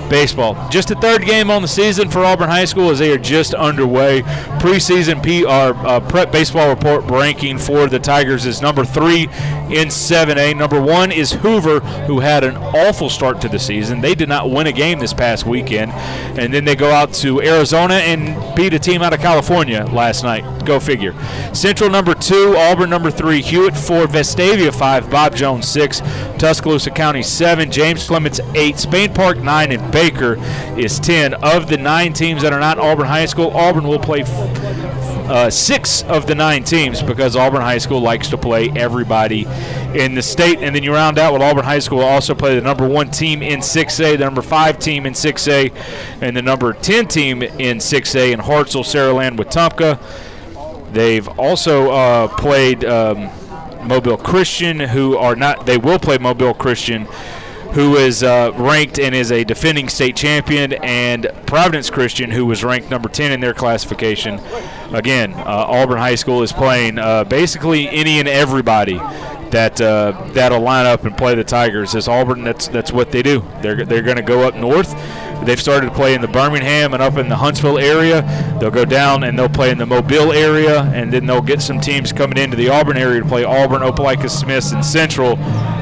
baseball. 0.10 0.70
Just 0.70 0.88
the 0.88 0.96
third 0.96 1.24
game 1.26 1.52
on 1.52 1.62
the 1.62 1.68
season 1.68 2.10
for 2.10 2.20
Auburn 2.20 2.50
High 2.50 2.66
School 2.66 2.90
as 2.90 3.00
they 3.00 3.12
are 3.12 3.18
just 3.18 3.54
underway. 3.54 4.22
Preseason 4.60 5.22
PR 5.22 5.78
uh, 5.86 6.00
prep 6.00 6.32
baseball 6.32 6.70
report 6.70 7.04
ranking 7.06 7.58
for 7.58 7.88
the 7.88 8.00
Tigers 8.00 8.46
is 8.46 8.62
number 8.62 8.84
three 8.84 9.24
in 9.70 9.88
7A. 9.90 10.58
Number 10.58 10.82
one 10.82 11.12
is 11.12 11.32
Hoover, 11.32 11.80
who 12.08 12.20
had 12.20 12.44
an 12.44 12.58
awful 12.58 13.10
start 13.10 13.40
to 13.42 13.50
the 13.50 13.60
season. 13.60 14.02
They 14.02 14.16
did 14.16 14.30
not 14.30 14.50
win 14.50 14.68
a 14.68 14.72
game 14.72 15.00
this 15.00 15.14
past 15.14 15.46
weekend, 15.46 15.92
and 15.92 16.54
then 16.54 16.66
they 16.66 16.76
go 16.76 16.90
out 16.90 17.14
to 17.16 17.42
Arizona 17.42 17.96
and 17.96 18.56
beat 18.56 18.74
a 18.74 18.80
team 18.80 19.02
out 19.02 19.14
of 19.14 19.20
California 19.20 19.86
last 19.86 20.24
night. 20.24 20.66
Go 20.66 20.80
figure. 20.80 21.14
Central 21.54 21.90
number 21.90 22.16
two, 22.16 22.56
Auburn 22.70 22.92
number 22.92 23.10
three, 23.10 23.42
Hewitt 23.42 23.76
four, 23.76 24.06
Vestavia 24.06 24.72
five, 24.72 25.10
Bob 25.10 25.36
Jones 25.36 25.68
six, 25.68 26.02
Tuscaloosa 26.38 26.92
County 26.92 27.24
seven, 27.24 27.72
James 27.72 28.06
Clemens 28.06 28.40
eight, 28.54 28.78
Spain 28.78 29.12
Park 29.12 29.40
nine, 29.40 29.72
and 29.72 29.92
Baker 29.92 30.36
is 30.78 31.00
10. 31.00 31.34
Of 31.34 31.68
the 31.68 31.78
nine 31.78 32.14
teams 32.14 32.44
that 32.44 32.54
are 32.54 32.60
not 32.60 32.78
Auburn 32.78 33.08
High 33.08 33.26
School, 33.26 33.50
Auburn 33.58 33.88
will 33.88 33.98
play 33.98 34.22
uh, 34.24 35.50
six 35.50 36.04
of 36.04 36.28
the 36.28 36.36
nine 36.36 36.64
teams 36.64 37.02
because 37.02 37.36
Auburn 37.36 37.62
High 37.62 37.80
School 37.80 38.02
likes 38.02 38.30
to 38.30 38.38
play 38.38 38.70
everybody 38.76 39.48
in 39.96 40.14
the 40.14 40.22
state. 40.22 40.60
And 40.60 40.76
then 40.76 40.84
you 40.84 40.94
round 40.94 41.18
out 41.18 41.34
with 41.34 41.42
Auburn 41.42 41.66
High 41.66 41.80
School 41.80 41.98
will 41.98 42.06
also 42.06 42.36
play 42.36 42.54
the 42.54 42.62
number 42.62 42.88
one 42.88 43.10
team 43.10 43.42
in 43.42 43.62
6A, 43.62 44.12
the 44.20 44.26
number 44.26 44.44
five 44.44 44.78
team 44.78 45.08
in 45.08 45.14
6A, 45.14 45.74
and 46.22 46.38
the 46.38 46.44
number 46.44 46.74
10 46.74 47.08
team 47.08 47.42
in 47.42 47.80
6A 47.80 48.32
in 48.32 48.40
Hartselle, 48.40 48.84
Saraland, 48.84 49.38
Wetumpka. 49.38 50.00
They've 50.92 51.28
also 51.40 51.92
uh, 51.92 52.28
played 52.28 52.84
um, 52.86 53.30
Mobile 53.88 54.18
Christian, 54.18 54.80
who 54.80 55.18
are 55.18 55.36
not, 55.36 55.66
they 55.66 55.78
will 55.78 56.00
play 56.00 56.18
Mobile 56.18 56.54
Christian 56.54 57.08
who 57.74 57.96
is 57.98 58.24
uh, 58.24 58.52
ranked 58.56 59.00
and 59.00 59.14
is 59.14 59.32
a 59.32 59.44
defending 59.44 59.90
state 59.90 60.16
champion, 60.16 60.74
and 60.74 61.32
Providence 61.46 61.90
Christian, 61.90 62.32
who 62.32 62.46
was 62.46 62.64
ranked 62.64 62.90
number 62.90 63.10
10 63.10 63.32
in 63.32 63.40
their 63.42 63.54
classification. 63.54 64.40
Again, 64.92 65.34
uh, 65.34 65.66
Auburn 65.68 66.00
High 66.00 66.16
School 66.16 66.42
is 66.42 66.52
playing 66.52 66.98
uh, 66.98 67.26
basically 67.26 67.88
any 67.90 68.20
and 68.20 68.28
everybody 68.28 69.00
that 69.52 69.80
uh, 69.82 70.30
that'll 70.34 70.62
line 70.62 70.86
up 70.86 71.06
and 71.06 71.16
play 71.16 71.36
the 71.36 71.44
Tigers. 71.44 71.94
As 71.94 72.08
Auburn, 72.08 72.44
that's 72.44 72.68
that's 72.68 72.92
what 72.92 73.12
they 73.12 73.22
do. 73.22 73.46
They're 73.62 73.86
they're 73.86 74.02
going 74.02 74.18
to 74.18 74.24
go 74.24 74.48
up 74.48 74.56
north. 74.56 74.92
They've 75.46 75.60
started 75.60 75.88
to 75.88 75.96
play 75.96 76.14
in 76.14 76.22
the 76.22 76.28
Birmingham 76.28 76.94
and 76.94 77.02
up 77.02 77.18
in 77.18 77.30
the 77.30 77.36
Huntsville 77.36 77.80
area. 77.80 78.22
They'll 78.60 78.72
go 78.72 78.86
down 78.86 79.24
and 79.24 79.38
they'll 79.38 79.50
play 79.50 79.72
in 79.72 79.78
the 79.78 79.86
Mobile 79.86 80.34
area, 80.34 80.84
and 80.94 81.12
then 81.12 81.26
they'll 81.26 81.42
get 81.42 81.62
some 81.62 81.80
teams 81.80 82.12
coming 82.12 82.38
into 82.38 82.58
the 82.58 82.70
Auburn 82.70 82.98
area 82.98 83.22
to 83.22 83.28
play 83.28 83.44
Auburn, 83.44 83.82
Opelika, 83.82 84.30
Smiths, 84.30 84.72
and 84.72 84.86
Central. 84.86 85.36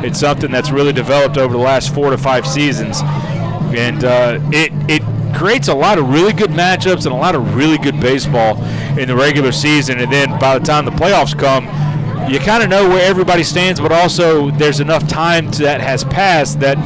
It's 0.04 0.20
something 0.20 0.52
that's 0.52 0.70
really 0.70 0.93
developed 0.93 1.38
over 1.38 1.54
the 1.54 1.60
last 1.60 1.93
four 1.93 2.12
to 2.12 2.17
five 2.17 2.46
seasons, 2.46 3.02
and 3.76 4.04
uh, 4.04 4.39
it 4.52 4.72
it 4.88 5.02
creates 5.36 5.67
a 5.67 5.74
lot 5.74 5.98
of 5.98 6.10
really 6.10 6.34
good 6.34 6.52
matchups 6.52 7.06
and 7.06 7.13
a 7.13 7.17
lot 7.17 7.36
of 7.36 7.56
really 7.56 7.78
good 7.78 8.00
baseball 8.00 8.63
in 8.98 9.08
the 9.08 9.15
regular 9.15 9.52
season. 9.52 10.00
And 10.00 10.12
then 10.12 10.39
by 10.39 10.58
the 10.58 10.65
time 10.65 10.86
the 10.86 10.91
playoffs 10.91 11.38
come, 11.38 11.65
you 12.32 12.39
kind 12.39 12.63
of 12.63 12.70
know 12.70 12.89
where 12.89 13.08
everybody 13.08 13.43
stands, 13.43 13.80
but 13.80 13.91
also 13.91 14.52
there's 14.52 14.80
enough 14.80 15.08
time 15.08 15.50
that 15.52 15.80
has 15.80 16.04
passed 16.06 16.60
that 16.60 16.78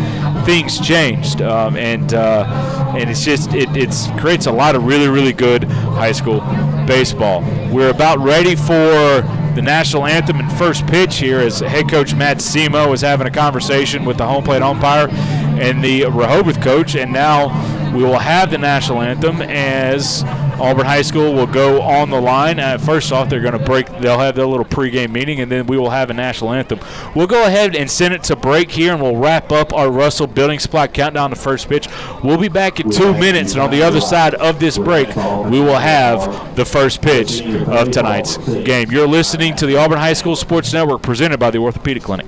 things 0.46 0.80
changed, 0.80 1.42
um, 1.42 1.76
and 1.78 2.14
uh, 2.14 2.96
and 2.98 3.10
it's 3.10 3.24
just 3.24 3.54
it 3.54 3.70
it's 3.76 4.08
creates 4.20 4.46
a 4.46 4.52
lot 4.52 4.76
of 4.76 4.86
really 4.86 5.08
really 5.08 5.34
good 5.34 5.64
high 5.66 6.12
school 6.12 6.42
baseball. 6.86 7.42
We're 7.72 7.90
about 7.90 8.20
ready 8.20 8.56
for 8.56 9.22
the 9.56 9.62
national 9.62 10.06
anthem 10.06 10.40
and 10.40 10.52
first 10.54 10.88
pitch 10.88 11.18
here 11.18 11.40
as 11.40 11.60
head 11.60 11.90
coach 11.90 12.16
Matt 12.16 12.38
Semo 12.38 12.94
is 12.94 13.02
having 13.02 13.28
a 13.28 13.32
conversation 13.32 14.06
with 14.06 14.18
the 14.18 14.26
home 14.26 14.44
plate 14.44 14.62
umpire 14.62 15.10
and 15.10 15.84
the 15.84 16.06
Rehoboth 16.06 16.62
coach, 16.62 16.96
and 16.96 17.12
now 17.12 17.92
we 17.96 18.04
will 18.04 18.20
have 18.20 18.52
the 18.52 18.58
national 18.58 19.02
anthem 19.02 19.42
as 19.42 20.24
Auburn 20.62 20.86
High 20.86 21.02
School 21.02 21.34
will 21.34 21.47
go 21.47 21.82
on 21.82 22.10
the 22.10 22.21
line. 22.21 22.60
Uh, 22.60 22.78
first 22.78 23.12
off, 23.12 23.30
they're 23.30 23.41
going 23.41 23.58
to 23.58 23.65
break. 23.65 23.88
They'll 24.00 24.19
have 24.19 24.36
their 24.36 24.45
little 24.45 24.65
pregame 24.65 25.12
meeting, 25.12 25.39
and 25.41 25.52
then 25.52 25.65
we 25.65 25.78
will 25.78 25.89
have 25.89 26.10
a 26.10 26.13
national 26.13 26.54
anthem. 26.54 26.80
We'll 27.15 27.28
go 27.28 27.45
ahead 27.45 27.76
and 27.76 27.89
send 27.89 28.13
it 28.13 28.24
to 28.26 28.36
break 28.36 28.71
here, 28.71 28.93
and 28.93 29.02
we'll 29.02 29.17
wrap 29.17 29.52
up 29.52 29.74
our 29.74 29.91
Russell 29.91 30.28
Building 30.28 30.60
Supply 30.60 30.88
countdown 30.88 31.32
to 31.32 31.36
first 31.36 31.67
pitch. 31.67 31.88
We'll 32.24 32.38
be 32.38 32.47
back 32.50 32.80
in 32.80 32.91
two 32.91 33.13
minutes, 33.13 33.54
and 33.54 33.62
on 33.62 33.71
the 33.71 33.82
other 33.82 34.02
side 34.02 34.36
of 34.36 34.60
this 34.60 34.78
break, 34.78 35.08
we 35.15 35.60
will 35.60 35.80
have 35.80 36.56
the 36.56 36.65
first 36.65 37.02
pitch 37.02 37.41
of 37.41 37.91
tonight's 37.91 38.38
game. 38.38 38.91
You're 38.91 39.08
listening 39.08 39.56
to 39.58 39.65
the 39.65 39.78
Auburn 39.78 39.97
High 39.97 40.13
School 40.13 40.36
Sports 40.36 40.71
Network, 40.74 41.02
presented 41.02 41.39
by 41.39 41.52
the 41.52 41.58
Orthopedic 41.58 42.04
Clinic. 42.04 42.28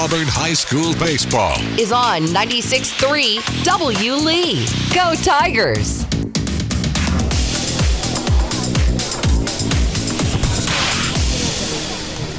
Auburn 0.00 0.28
High 0.28 0.52
School 0.52 0.94
baseball 0.94 1.58
is 1.76 1.90
on 1.90 2.20
96.3 2.26 3.64
W. 3.64 4.12
Lee. 4.12 4.64
Go 4.94 5.12
Tigers! 5.16 6.06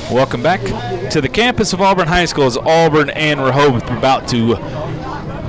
Welcome 0.10 0.42
back 0.42 0.62
to 1.12 1.20
the 1.20 1.28
campus 1.28 1.74
of 1.74 1.82
Auburn 1.82 2.08
High 2.08 2.24
School 2.24 2.46
as 2.46 2.56
Auburn 2.56 3.10
and 3.10 3.42
Rehoboth 3.42 3.92
are 3.92 3.98
about 3.98 4.30
to 4.30 4.56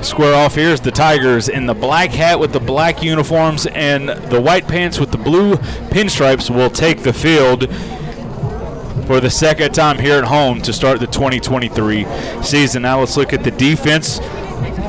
square 0.03 0.35
off. 0.35 0.55
Here's 0.55 0.81
the 0.81 0.91
Tigers 0.91 1.47
in 1.47 1.65
the 1.65 1.73
black 1.73 2.09
hat 2.09 2.41
with 2.41 2.51
the 2.51 2.59
black 2.59 3.01
uniforms 3.01 3.67
and 3.67 4.09
the 4.09 4.41
white 4.41 4.67
pants 4.67 4.99
with 4.99 5.11
the 5.11 5.17
blue 5.17 5.55
pinstripes 5.93 6.53
will 6.53 6.69
take 6.69 7.03
the 7.03 7.13
field 7.13 7.69
for 9.05 9.19
the 9.19 9.29
second 9.29 9.73
time 9.73 9.97
here 9.97 10.17
at 10.17 10.23
home 10.23 10.61
to 10.61 10.73
start 10.73 10.99
the 10.99 11.07
2023 11.07 12.05
season. 12.43 12.81
Now 12.81 12.99
let's 12.99 13.17
look 13.17 13.33
at 13.33 13.43
the 13.43 13.51
defense 13.51 14.19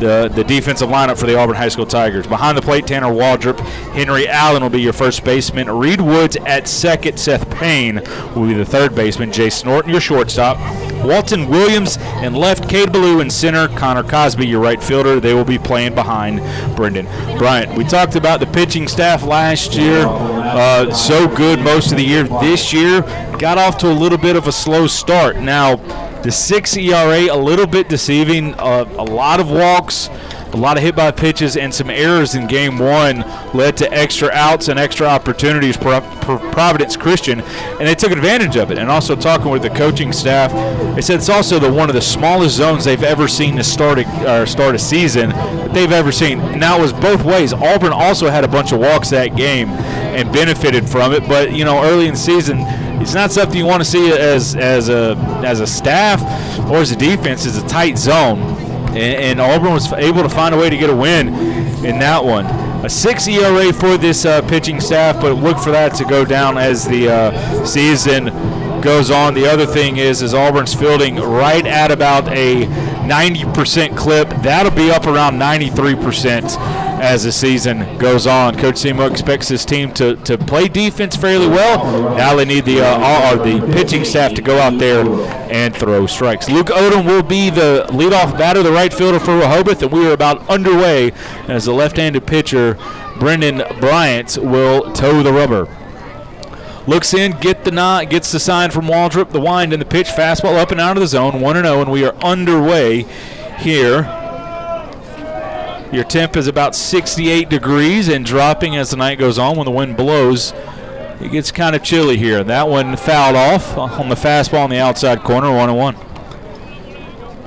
the, 0.01 0.31
the 0.35 0.45
defensive 0.45 0.89
lineup 0.89 1.19
for 1.19 1.27
the 1.27 1.39
Auburn 1.39 1.57
High 1.57 1.69
School 1.69 1.87
Tigers. 1.87 2.27
Behind 2.27 2.59
the 2.59 2.63
plate, 2.63 2.87
Tanner 2.87 3.07
Waldrop. 3.07 3.59
Henry 3.93 4.29
Allen 4.29 4.63
will 4.63 4.71
be 4.71 4.81
your 4.81 4.93
first 4.93 5.25
baseman. 5.25 5.71
Reed 5.71 6.01
Woods 6.01 6.37
at 6.45 6.69
second. 6.69 7.19
Seth 7.19 7.49
Payne 7.51 8.03
will 8.35 8.47
be 8.47 8.55
the 8.55 8.65
third 8.65 8.95
baseman. 8.95 9.31
Jace 9.31 9.65
Norton, 9.65 9.91
your 9.91 10.01
shortstop. 10.01 10.59
Walton 11.05 11.49
Williams 11.49 11.99
and 11.99 12.37
left. 12.37 12.69
Cade 12.69 12.93
Ballou 12.93 13.21
in 13.21 13.31
center. 13.31 13.69
Connor 13.69 14.03
Cosby, 14.03 14.47
your 14.47 14.61
right 14.61 14.83
fielder. 14.83 15.21
They 15.21 15.35
will 15.35 15.45
be 15.45 15.59
playing 15.59 15.95
behind 15.95 16.41
Brendan 16.77 17.07
Bryant. 17.39 17.77
We 17.77 17.85
talked 17.85 18.17
about 18.17 18.41
the 18.41 18.47
pitching 18.47 18.89
staff 18.89 19.23
last 19.23 19.75
year. 19.75 20.07
Uh, 20.07 20.93
so 20.93 21.29
good 21.35 21.61
most 21.61 21.91
of 21.93 21.99
the 21.99 22.05
year. 22.05 22.25
This 22.25 22.73
year, 22.73 23.03
got 23.39 23.59
off 23.59 23.79
to 23.79 23.91
a 23.91 23.93
little 23.93 24.19
bit 24.19 24.37
of 24.37 24.47
a 24.47 24.53
slow 24.53 24.87
start. 24.87 25.37
Now, 25.37 25.77
the 26.23 26.31
six 26.31 26.77
ERA, 26.77 27.35
a 27.35 27.37
little 27.37 27.67
bit 27.67 27.89
deceiving. 27.89 28.55
Uh, 28.55 28.85
a 28.97 29.05
lot 29.05 29.41
of 29.41 29.51
walks, 29.51 30.09
a 30.55 30.57
lot 30.57 30.77
of 30.77 30.83
hit 30.83 30.95
by 30.95 31.11
pitches, 31.11 31.57
and 31.57 31.73
some 31.73 31.91
errors 31.91 32.35
in 32.35 32.47
game 32.47 32.79
one 32.79 33.21
led 33.55 33.77
to 33.79 33.93
extra 33.93 34.31
outs 34.31 34.69
and 34.69 34.79
extra 34.79 35.07
opportunities 35.07 35.77
for, 35.77 36.01
Providence 36.53 36.97
Christian, 36.97 37.41
and 37.41 37.89
they 37.89 37.95
took 37.95 38.13
advantage 38.13 38.57
of 38.57 38.71
it. 38.71 38.79
And 38.79 38.89
also 38.91 39.17
talking 39.17 39.51
with 39.51 39.63
the 39.63 39.71
coaching 39.71 40.13
staff, 40.13 40.53
they 40.95 41.01
said 41.01 41.17
it's 41.17 41.29
also 41.29 41.59
the 41.59 41.73
one 41.73 41.89
of 41.89 41.95
the 41.95 42.03
smallest 42.03 42.57
zones 42.57 42.85
they've 42.85 43.03
ever 43.03 43.27
seen 43.27 43.57
to 43.57 43.65
start 43.65 43.99
a, 43.99 44.47
start 44.47 44.75
a 44.75 44.79
season 44.79 45.31
that 45.31 45.75
they've 45.75 45.91
ever 45.91 46.13
seen. 46.13 46.39
Now 46.59 46.79
it 46.79 46.83
was 46.83 46.93
both 46.93 47.25
ways. 47.25 47.53
Auburn 47.53 47.93
also 47.93 48.31
had 48.31 48.45
a 48.45 48.49
bunch 48.49 48.73
of 48.73 48.81
walks 48.81 49.11
that 49.11 49.37
game 49.37 49.69
and 49.69 50.33
benefited 50.33 50.89
from 50.89 51.13
it, 51.13 51.27
but 51.27 51.53
you 51.53 51.65
know 51.65 51.83
early 51.83 52.07
in 52.07 52.15
the 52.15 52.21
season 52.21 52.59
it's 53.03 53.15
not 53.15 53.33
something 53.33 53.59
you 53.59 53.67
want 53.67 53.83
to 53.83 53.89
see 53.89 54.13
as 54.13 54.55
as 54.55 54.89
a 54.89 55.17
as 55.45 55.61
a 55.61 55.67
staff 55.67 56.23
or 56.71 56.77
as 56.77 56.93
a 56.93 56.97
defense. 56.97 57.45
It's 57.47 57.59
a 57.59 57.67
tight 57.67 57.99
zone, 57.99 58.39
and, 58.95 59.39
and 59.39 59.41
Auburn 59.41 59.73
was 59.73 59.93
able 59.93 60.23
to 60.23 60.29
find 60.29 60.55
a 60.55 60.59
way 60.59 60.71
to 60.71 60.77
get 60.77 60.91
a 60.91 60.97
win 60.97 61.29
in 61.85 61.99
that 61.99 62.25
one. 62.25 62.47
A 62.85 62.89
six 62.89 63.29
ERA 63.29 63.73
for 63.73 63.97
this 63.97 64.25
uh, 64.25 64.43
pitching 64.43 64.81
staff, 64.81 65.21
but 65.21 65.35
look 65.35 65.59
for 65.59 65.71
that 65.71 65.95
to 65.95 66.05
go 66.05 66.25
down 66.25 66.59
as 66.59 66.87
the 66.87 67.09
uh, 67.09 67.65
season 67.65 68.27
goes 68.81 69.11
on. 69.11 69.35
The 69.35 69.47
other 69.47 69.67
thing 69.67 69.97
is, 69.99 70.23
is 70.23 70.35
Auburn's 70.35 70.75
fielding 70.75 71.17
right 71.17 71.65
at 71.65 71.91
about 71.91 72.29
a 72.29 72.67
90% 72.67 73.97
clip. 73.97 74.29
That'll 74.43 74.73
be 74.73 74.91
up 74.91 75.07
around 75.07 75.35
93% 75.35 76.82
as 77.03 77.25
the 77.25 77.33
season 77.33 77.99
goes 77.99 78.29
on. 78.29 78.57
Coach 78.57 78.77
Semo 78.77 79.11
expects 79.11 79.49
his 79.49 79.65
team 79.65 79.93
to, 79.95 80.15
to 80.19 80.39
play 80.39 80.69
defense 80.69 81.17
fairly 81.17 81.49
well. 81.49 82.17
Now 82.17 82.37
they 82.37 82.45
need 82.45 82.65
the 82.65 82.81
uh, 82.81 83.35
the 83.43 83.61
pitching 83.73 84.05
staff 84.05 84.35
to 84.35 84.43
go 84.43 84.59
out 84.59 84.79
there 84.79 85.05
and 85.51 85.75
throw 85.75 86.07
strikes. 86.07 86.49
Luke 86.49 86.69
Odom 86.69 87.05
will 87.05 87.25
be 87.25 87.51
the 87.51 87.87
leadoff 87.89 88.39
batter, 88.39 88.63
the 88.63 88.71
right 88.71 88.95
fielder 88.95 89.19
for 89.19 89.37
Rehoboth, 89.37 89.83
and 89.83 89.91
we 89.91 90.07
are 90.07 90.13
about 90.13 90.49
underway 90.49 91.11
as 91.49 91.65
the 91.65 91.73
left-handed 91.73 92.25
pitcher 92.25 92.79
Brendan 93.19 93.63
Bryant 93.81 94.39
will 94.39 94.93
toe 94.93 95.25
the 95.25 95.33
rubber. 95.33 95.67
Looks 96.87 97.15
in, 97.15 97.33
get 97.41 97.65
the 97.65 97.73
nod, 97.73 98.11
gets 98.11 98.31
the 98.31 98.39
sign 98.39 98.71
from 98.71 98.87
Waldrop, 98.87 99.31
the 99.31 99.41
wind 99.41 99.73
and 99.73 99.83
the 99.83 99.87
pitch, 99.87 100.07
fastball 100.07 100.57
up 100.57 100.71
and 100.71 100.81
out 100.81 100.97
of 100.97 101.01
the 101.01 101.09
zone, 101.09 101.41
1 101.41 101.57
0, 101.57 101.81
and 101.81 101.91
we 101.91 102.05
are 102.05 102.15
underway 102.17 103.07
here 103.59 104.22
your 105.93 106.05
temp 106.05 106.37
is 106.37 106.47
about 106.47 106.75
68 106.75 107.51
degrees 107.51 108.09
and 108.09 108.25
dropping 108.25 108.77
as 108.77 108.91
the 108.91 108.97
night 108.97 109.19
goes 109.19 109.39
on 109.39 109.57
when 109.57 109.67
the 109.67 109.71
wind 109.71 109.97
blows. 109.97 110.55
It 111.21 111.31
gets 111.31 111.53
kind 111.53 111.77
of 111.77 111.85
chilly 111.85 112.17
here. 112.17 112.43
That 112.43 112.69
one 112.69 112.97
fouled 112.97 113.37
off 113.37 113.77
on 113.77 114.09
the 114.09 114.15
fastball 114.15 114.65
on 114.65 114.71
the 114.71 114.79
outside 114.79 115.23
corner, 115.23 115.55
1 115.55 115.75
1. 115.75 115.97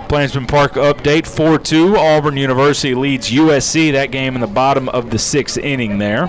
Plainsman 0.07 0.45
Park 0.45 0.73
update 0.73 1.27
4 1.27 1.57
2. 1.57 1.97
Auburn 1.97 2.37
University 2.37 2.93
leads 2.93 3.31
USC. 3.31 3.91
That 3.91 4.11
game 4.11 4.35
in 4.35 4.41
the 4.41 4.47
bottom 4.47 4.87
of 4.89 5.09
the 5.09 5.17
sixth 5.17 5.57
inning 5.57 5.97
there. 5.97 6.27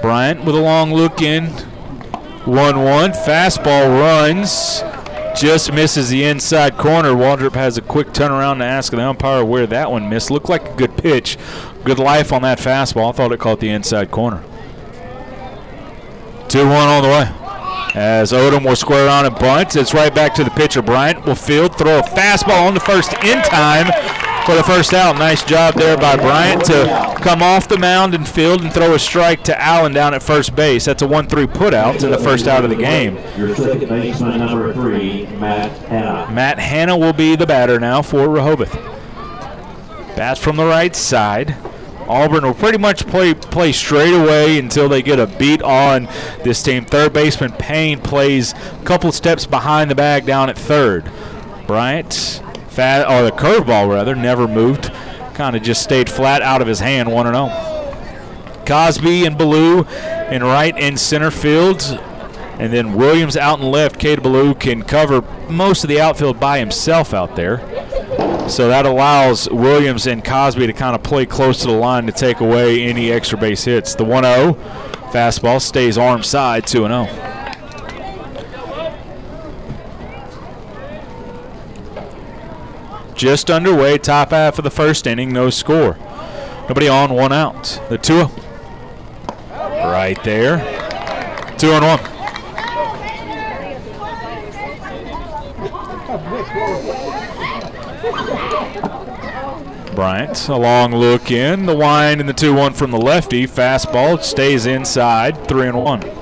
Bryant 0.00 0.44
with 0.44 0.54
a 0.54 0.60
long 0.60 0.94
look 0.94 1.20
in. 1.20 1.46
1 2.44 2.82
1. 2.84 3.10
Fastball 3.10 4.00
runs 4.00 4.82
just 5.34 5.72
misses 5.72 6.10
the 6.10 6.24
inside 6.24 6.76
corner. 6.76 7.10
Waldrop 7.10 7.54
has 7.54 7.78
a 7.78 7.82
quick 7.82 8.08
turnaround 8.08 8.58
to 8.58 8.64
ask 8.64 8.92
the 8.92 9.02
umpire 9.02 9.44
where 9.44 9.66
that 9.66 9.90
one 9.90 10.08
missed. 10.08 10.30
Looked 10.30 10.48
like 10.48 10.68
a 10.68 10.74
good 10.74 10.96
pitch. 10.96 11.38
Good 11.84 11.98
life 11.98 12.32
on 12.32 12.42
that 12.42 12.58
fastball. 12.58 13.10
I 13.10 13.12
thought 13.12 13.32
it 13.32 13.40
caught 13.40 13.60
the 13.60 13.70
inside 13.70 14.10
corner. 14.10 14.42
2 16.48 16.66
1 16.66 16.68
on 16.68 17.02
the 17.02 17.08
way. 17.08 17.42
As 17.94 18.32
Odom 18.32 18.66
will 18.66 18.76
square 18.76 19.08
on 19.08 19.26
and 19.26 19.34
bunt, 19.34 19.76
it's 19.76 19.92
right 19.92 20.14
back 20.14 20.34
to 20.34 20.44
the 20.44 20.50
pitcher. 20.50 20.80
Bryant 20.80 21.26
will 21.26 21.34
field, 21.34 21.76
throw 21.76 21.98
a 21.98 22.02
fastball 22.02 22.66
on 22.66 22.74
the 22.74 22.80
first 22.80 23.12
in 23.24 23.42
time 23.42 23.88
for 24.44 24.54
the 24.54 24.62
first 24.64 24.92
out. 24.92 25.16
Nice 25.16 25.44
job 25.44 25.74
there 25.74 25.96
by 25.96 26.16
Bryant 26.16 26.64
to 26.64 27.16
come 27.22 27.42
off 27.42 27.68
the 27.68 27.78
mound 27.78 28.14
and 28.14 28.28
field 28.28 28.62
and 28.62 28.72
throw 28.72 28.94
a 28.94 28.98
strike 28.98 29.44
to 29.44 29.60
Allen 29.60 29.92
down 29.92 30.14
at 30.14 30.22
first 30.22 30.56
base. 30.56 30.84
That's 30.86 31.02
a 31.02 31.06
1 31.06 31.28
3 31.28 31.46
putout 31.46 31.98
to 32.00 32.08
the 32.08 32.18
first 32.18 32.48
out 32.48 32.64
of 32.64 32.70
the 32.70 32.76
game. 32.76 33.18
Your 33.36 33.54
second 33.54 33.88
baseman, 33.88 34.38
number 34.38 34.72
three, 34.72 35.26
Matt 35.38 35.70
Hanna. 35.86 36.32
Matt 36.32 36.58
Hanna 36.58 36.96
will 36.96 37.12
be 37.12 37.36
the 37.36 37.46
batter 37.46 37.78
now 37.78 38.02
for 38.02 38.28
Rehoboth. 38.28 38.72
Bats 40.16 40.40
from 40.40 40.56
the 40.56 40.66
right 40.66 40.94
side. 40.94 41.56
Auburn 42.08 42.44
will 42.44 42.54
pretty 42.54 42.78
much 42.78 43.06
play 43.06 43.34
play 43.34 43.70
straight 43.72 44.12
away 44.12 44.58
until 44.58 44.88
they 44.88 45.02
get 45.02 45.20
a 45.20 45.26
beat 45.26 45.62
on 45.62 46.08
this 46.42 46.62
team. 46.62 46.84
Third 46.84 47.12
baseman 47.12 47.52
Payne 47.52 48.00
plays 48.00 48.52
a 48.52 48.84
couple 48.84 49.12
steps 49.12 49.46
behind 49.46 49.90
the 49.90 49.94
bag 49.94 50.26
down 50.26 50.50
at 50.50 50.58
third. 50.58 51.10
Bryant 51.66 52.42
Or 52.78 53.22
the 53.22 53.32
curveball 53.32 53.88
rather, 53.88 54.14
never 54.14 54.48
moved. 54.48 54.92
Kind 55.34 55.56
of 55.56 55.62
just 55.62 55.82
stayed 55.82 56.10
flat 56.10 56.42
out 56.42 56.60
of 56.60 56.68
his 56.68 56.80
hand, 56.80 57.10
1 57.10 57.26
0. 57.26 58.64
Cosby 58.66 59.26
and 59.26 59.36
Ballou 59.36 59.84
in 60.30 60.42
right 60.42 60.74
and 60.76 60.98
center 60.98 61.30
field. 61.30 61.82
And 62.58 62.72
then 62.72 62.94
Williams 62.94 63.36
out 63.36 63.58
and 63.58 63.70
left. 63.70 63.98
Cade 63.98 64.22
Ballou 64.22 64.54
can 64.54 64.82
cover 64.82 65.22
most 65.48 65.84
of 65.84 65.88
the 65.88 66.00
outfield 66.00 66.38
by 66.38 66.58
himself 66.58 67.12
out 67.12 67.34
there. 67.34 67.58
So 68.48 68.68
that 68.68 68.86
allows 68.86 69.48
Williams 69.50 70.06
and 70.06 70.24
Cosby 70.24 70.66
to 70.66 70.72
kind 70.72 70.94
of 70.94 71.02
play 71.02 71.26
close 71.26 71.60
to 71.62 71.68
the 71.68 71.72
line 71.72 72.06
to 72.06 72.12
take 72.12 72.40
away 72.40 72.82
any 72.82 73.10
extra 73.10 73.38
base 73.38 73.64
hits. 73.64 73.94
The 73.94 74.04
1 74.04 74.24
0 74.24 74.54
fastball 75.12 75.60
stays 75.60 75.96
arm 75.98 76.22
side, 76.22 76.66
2 76.66 76.86
0. 76.86 77.31
Just 83.22 83.52
underway, 83.52 83.96
top 83.98 84.32
half 84.32 84.58
of 84.58 84.64
the 84.64 84.70
first 84.70 85.06
inning, 85.06 85.32
no 85.32 85.48
score. 85.48 85.96
Nobody 86.62 86.88
on, 86.88 87.14
one 87.14 87.32
out. 87.32 87.80
The 87.88 87.96
two 87.96 88.24
right 89.48 90.18
there. 90.24 90.58
Two 91.56 91.70
on 91.70 91.84
one. 91.84 92.00
Bryant, 99.94 100.48
a 100.48 100.56
long 100.56 100.92
look 100.92 101.30
in. 101.30 101.66
The 101.66 101.76
wind 101.76 102.18
and 102.18 102.28
the 102.28 102.32
2 102.32 102.52
1 102.52 102.72
from 102.72 102.90
the 102.90 102.98
lefty. 102.98 103.46
Fastball 103.46 104.20
stays 104.20 104.66
inside, 104.66 105.46
3 105.46 105.68
and 105.68 105.84
1. 105.84 106.21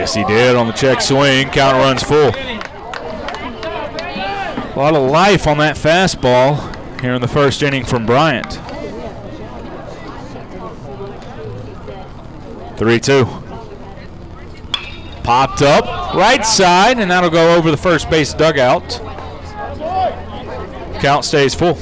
Yes, 0.00 0.14
he 0.14 0.24
did 0.24 0.56
on 0.56 0.66
the 0.66 0.72
check 0.72 1.02
swing. 1.02 1.50
Count 1.50 1.76
runs 1.76 2.02
full. 2.02 2.30
A 4.70 4.74
lot 4.74 4.94
of 4.94 5.10
life 5.10 5.46
on 5.46 5.58
that 5.58 5.76
fastball 5.76 6.56
here 7.02 7.12
in 7.12 7.20
the 7.20 7.28
first 7.28 7.62
inning 7.62 7.84
from 7.84 8.06
Bryant. 8.06 8.58
3 12.78 12.98
2. 12.98 13.26
Popped 15.22 15.60
up 15.60 16.14
right 16.14 16.46
side, 16.46 16.98
and 16.98 17.10
that'll 17.10 17.28
go 17.28 17.54
over 17.54 17.70
the 17.70 17.76
first 17.76 18.08
base 18.08 18.32
dugout. 18.32 19.02
Count 21.02 21.26
stays 21.26 21.54
full. 21.54 21.76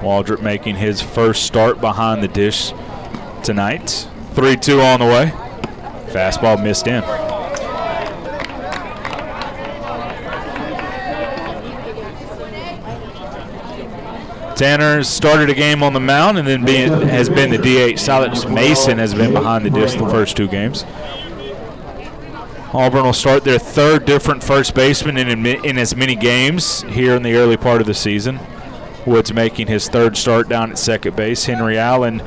Waldrop 0.00 0.40
making 0.40 0.76
his 0.76 1.02
first 1.02 1.44
start 1.44 1.80
behind 1.80 2.22
the 2.22 2.28
dish 2.28 2.72
tonight. 3.42 4.08
3 4.34 4.56
2 4.56 4.80
on 4.80 5.00
the 5.00 5.06
way. 5.06 5.32
Fastball 6.12 6.62
missed 6.62 6.86
in. 6.86 7.02
Tanner 14.56 15.02
started 15.02 15.48
a 15.48 15.54
game 15.54 15.82
on 15.82 15.94
the 15.94 16.00
mound 16.00 16.36
and 16.36 16.46
then 16.46 16.66
being, 16.66 16.92
has 16.92 17.30
been 17.30 17.48
the 17.48 17.56
DH. 17.56 17.98
Silas 17.98 18.46
Mason 18.46 18.98
has 18.98 19.14
been 19.14 19.32
behind 19.32 19.64
the 19.64 19.70
dish 19.70 19.94
the 19.94 20.06
first 20.08 20.36
two 20.36 20.48
games. 20.48 20.84
Auburn 22.74 23.04
will 23.04 23.12
start 23.12 23.42
their 23.42 23.58
third 23.58 24.04
different 24.04 24.44
first 24.44 24.74
baseman 24.74 25.16
in, 25.16 25.46
in 25.46 25.78
as 25.78 25.96
many 25.96 26.14
games 26.14 26.82
here 26.82 27.16
in 27.16 27.22
the 27.22 27.34
early 27.34 27.56
part 27.56 27.80
of 27.80 27.86
the 27.86 27.94
season. 27.94 28.38
Woods 29.06 29.32
making 29.32 29.66
his 29.66 29.88
third 29.88 30.16
start 30.16 30.48
down 30.48 30.70
at 30.70 30.78
second 30.78 31.16
base. 31.16 31.44
Henry 31.44 31.78
Allen 31.78 32.22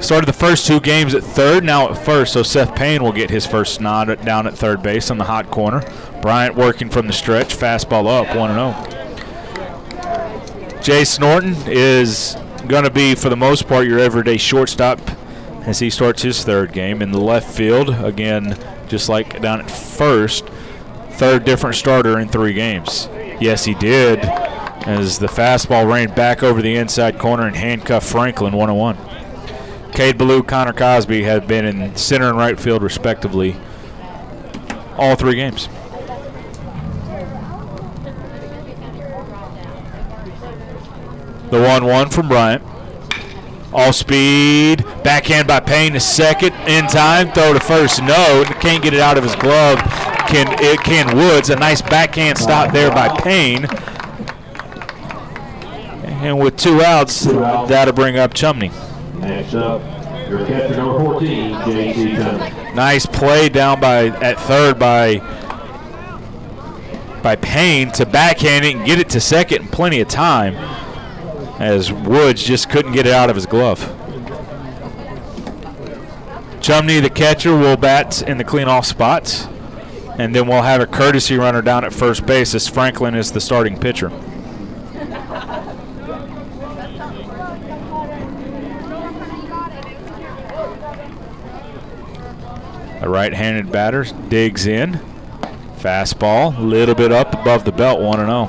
started 0.00 0.26
the 0.26 0.32
first 0.32 0.66
two 0.66 0.80
games 0.80 1.14
at 1.14 1.22
third, 1.22 1.64
now 1.64 1.88
at 1.90 2.04
first, 2.04 2.32
so 2.32 2.42
Seth 2.42 2.74
Payne 2.74 3.02
will 3.02 3.12
get 3.12 3.30
his 3.30 3.46
first 3.46 3.80
nod 3.80 4.06
down 4.24 4.46
at 4.46 4.54
third 4.54 4.82
base 4.82 5.10
on 5.10 5.18
the 5.18 5.24
hot 5.24 5.50
corner. 5.50 5.82
Bryant 6.22 6.54
working 6.54 6.88
from 6.88 7.06
the 7.06 7.12
stretch, 7.12 7.54
fastball 7.56 8.06
up, 8.06 8.34
1 8.36 8.52
0. 8.52 8.72
Jace 10.80 11.18
Norton 11.18 11.56
is 11.66 12.36
going 12.68 12.84
to 12.84 12.90
be, 12.90 13.14
for 13.14 13.28
the 13.28 13.36
most 13.36 13.66
part, 13.66 13.86
your 13.86 13.98
everyday 13.98 14.36
shortstop 14.36 15.00
as 15.62 15.80
he 15.80 15.90
starts 15.90 16.22
his 16.22 16.44
third 16.44 16.72
game 16.72 17.02
in 17.02 17.10
the 17.10 17.20
left 17.20 17.52
field. 17.52 17.90
Again, 17.90 18.56
just 18.88 19.08
like 19.08 19.40
down 19.42 19.60
at 19.60 19.70
first, 19.70 20.46
third 21.10 21.44
different 21.44 21.74
starter 21.74 22.20
in 22.20 22.28
three 22.28 22.52
games. 22.52 23.08
Yes, 23.40 23.64
he 23.64 23.74
did 23.74 24.20
as 24.86 25.18
the 25.18 25.26
fastball 25.26 25.90
rained 25.90 26.14
back 26.14 26.42
over 26.42 26.60
the 26.60 26.76
inside 26.76 27.18
corner 27.18 27.46
and 27.46 27.56
handcuffed 27.56 28.08
Franklin 28.08 28.54
101. 28.54 28.96
Cade 29.92 30.18
Ballou, 30.18 30.42
Connor 30.42 30.72
Cosby 30.72 31.22
have 31.22 31.48
been 31.48 31.64
in 31.64 31.96
center 31.96 32.28
and 32.28 32.36
right 32.36 32.58
field 32.58 32.82
respectively 32.82 33.56
all 34.98 35.16
three 35.16 35.34
games. 35.34 35.68
The 41.50 41.60
1 41.60 41.84
1 41.84 42.10
from 42.10 42.28
Bryant. 42.28 42.62
All 43.72 43.92
speed. 43.92 44.84
Backhand 45.04 45.46
by 45.46 45.60
Payne 45.60 45.92
to 45.92 46.00
second. 46.00 46.54
In 46.66 46.86
time. 46.86 47.30
Throw 47.32 47.52
to 47.52 47.60
first. 47.60 48.02
No. 48.02 48.44
Can't 48.60 48.82
get 48.82 48.94
it 48.94 49.00
out 49.00 49.16
of 49.16 49.24
his 49.24 49.36
glove. 49.36 49.78
Can 50.28 50.46
it 50.60 50.80
can 50.80 51.16
Woods. 51.16 51.50
A 51.50 51.56
nice 51.56 51.82
backhand 51.82 52.38
stop 52.38 52.72
there 52.72 52.90
by 52.90 53.08
Payne. 53.20 53.66
And 56.26 56.40
with 56.40 56.56
two 56.56 56.82
outs, 56.82 57.22
that'll 57.22 57.94
bring 57.94 58.18
up 58.18 58.34
Chumney. 58.34 58.72
Next 59.20 59.54
up, 59.54 59.80
your 60.28 60.44
catcher 60.44 60.76
number 60.76 60.98
14, 60.98 61.70
J.C. 61.70 62.16
Chumney. 62.16 62.74
Nice 62.74 63.06
play 63.06 63.48
down 63.48 63.78
by 63.80 64.06
at 64.08 64.36
third 64.40 64.76
by 64.76 65.18
by 67.22 67.36
Payne 67.36 67.92
to 67.92 68.04
backhand 68.04 68.64
it 68.64 68.74
and 68.74 68.84
get 68.84 68.98
it 68.98 69.08
to 69.10 69.20
second 69.20 69.62
in 69.62 69.68
plenty 69.68 70.00
of 70.00 70.08
time 70.08 70.56
as 71.60 71.92
Woods 71.92 72.42
just 72.42 72.70
couldn't 72.70 72.90
get 72.90 73.06
it 73.06 73.12
out 73.12 73.30
of 73.30 73.36
his 73.36 73.46
glove. 73.46 73.80
Chumney, 76.60 76.98
the 76.98 77.08
catcher, 77.08 77.56
will 77.56 77.76
bat 77.76 78.20
in 78.22 78.36
the 78.36 78.44
clean-off 78.44 78.84
spots. 78.84 79.46
and 80.18 80.34
then 80.34 80.48
we'll 80.48 80.62
have 80.62 80.80
a 80.80 80.86
courtesy 80.86 81.36
runner 81.36 81.62
down 81.62 81.84
at 81.84 81.92
first 81.92 82.26
base 82.26 82.52
as 82.52 82.66
Franklin 82.66 83.14
is 83.14 83.30
the 83.30 83.40
starting 83.40 83.78
pitcher. 83.78 84.10
A 93.06 93.08
right-handed 93.08 93.70
batter 93.70 94.02
digs 94.02 94.66
in. 94.66 94.94
Fastball, 95.78 96.58
a 96.58 96.60
little 96.60 96.96
bit 96.96 97.12
up 97.12 97.34
above 97.34 97.64
the 97.64 97.70
belt, 97.70 98.00
1 98.00 98.18
0. 98.18 98.46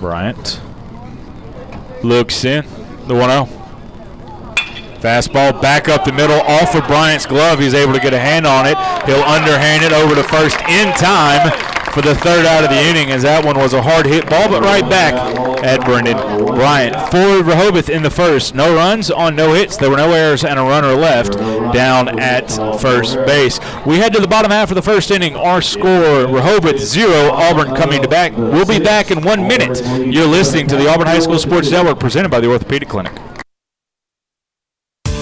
Bryant 0.00 0.62
looks 2.02 2.42
in, 2.46 2.64
the 3.06 3.14
1 3.14 3.28
0. 3.28 3.44
Fastball 4.98 5.60
back 5.60 5.90
up 5.90 6.06
the 6.06 6.12
middle, 6.12 6.40
off 6.40 6.74
of 6.74 6.86
Bryant's 6.86 7.26
glove. 7.26 7.58
He's 7.58 7.74
able 7.74 7.92
to 7.92 8.00
get 8.00 8.14
a 8.14 8.18
hand 8.18 8.46
on 8.46 8.64
it. 8.64 8.78
He'll 9.04 9.22
underhand 9.24 9.84
it 9.84 9.92
over 9.92 10.14
to 10.14 10.22
first 10.22 10.58
in 10.70 10.90
time 10.94 11.71
for 11.92 12.00
the 12.00 12.14
third 12.14 12.46
out 12.46 12.64
of 12.64 12.70
the 12.70 12.80
inning, 12.80 13.10
as 13.10 13.22
that 13.22 13.44
one 13.44 13.58
was 13.58 13.74
a 13.74 13.82
hard 13.82 14.06
hit 14.06 14.28
ball, 14.28 14.48
but 14.48 14.62
right 14.62 14.88
back 14.88 15.14
at 15.62 15.84
Brendan 15.84 16.16
Bryant. 16.46 16.94
For 17.10 17.42
Rehoboth 17.42 17.88
in 17.88 18.02
the 18.02 18.10
first, 18.10 18.54
no 18.54 18.74
runs 18.74 19.10
on 19.10 19.36
no 19.36 19.52
hits. 19.52 19.76
There 19.76 19.90
were 19.90 19.96
no 19.96 20.10
errors 20.12 20.44
and 20.44 20.58
a 20.58 20.62
runner 20.62 20.94
left 20.94 21.32
down 21.72 22.18
at 22.18 22.50
first 22.80 23.16
base. 23.26 23.60
We 23.86 23.98
head 23.98 24.12
to 24.14 24.20
the 24.20 24.28
bottom 24.28 24.50
half 24.50 24.70
of 24.70 24.74
the 24.74 24.82
first 24.82 25.10
inning. 25.10 25.36
Our 25.36 25.60
score: 25.62 26.26
Rehoboth 26.26 26.80
zero, 26.80 27.30
Auburn 27.30 27.74
coming 27.76 28.02
to 28.02 28.08
back. 28.08 28.36
We'll 28.36 28.66
be 28.66 28.80
back 28.80 29.10
in 29.10 29.22
one 29.22 29.46
minute. 29.46 29.82
You're 30.06 30.26
listening 30.26 30.66
to 30.68 30.76
the 30.76 30.88
Auburn 30.88 31.06
High 31.06 31.20
School 31.20 31.38
Sports 31.38 31.70
Network, 31.70 32.00
presented 32.00 32.30
by 32.30 32.40
the 32.40 32.50
Orthopedic 32.50 32.88
Clinic. 32.88 33.12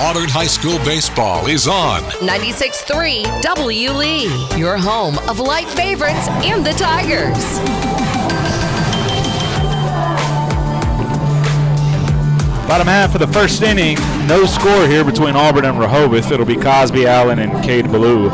Auburn 0.00 0.28
High 0.28 0.48
School 0.48 0.78
baseball 0.78 1.46
is 1.46 1.68
on 1.68 2.02
96.3 2.20 3.42
W. 3.42 3.92
Lee, 3.92 4.24
your 4.58 4.76
home 4.76 5.16
of 5.28 5.38
light 5.38 5.68
favorites 5.68 6.28
and 6.42 6.66
the 6.66 6.72
Tigers. 6.72 7.58
Bottom 12.66 12.88
half 12.88 13.14
of 13.14 13.20
the 13.20 13.28
first 13.28 13.62
inning, 13.62 13.96
no 14.26 14.44
score 14.46 14.86
here 14.88 15.04
between 15.04 15.36
Auburn 15.36 15.64
and 15.64 15.78
Rehobeth. 15.78 16.32
It'll 16.32 16.44
be 16.44 16.56
Cosby 16.56 17.06
Allen 17.06 17.38
and 17.38 17.64
Cade 17.64 17.86
Ballou 17.86 18.30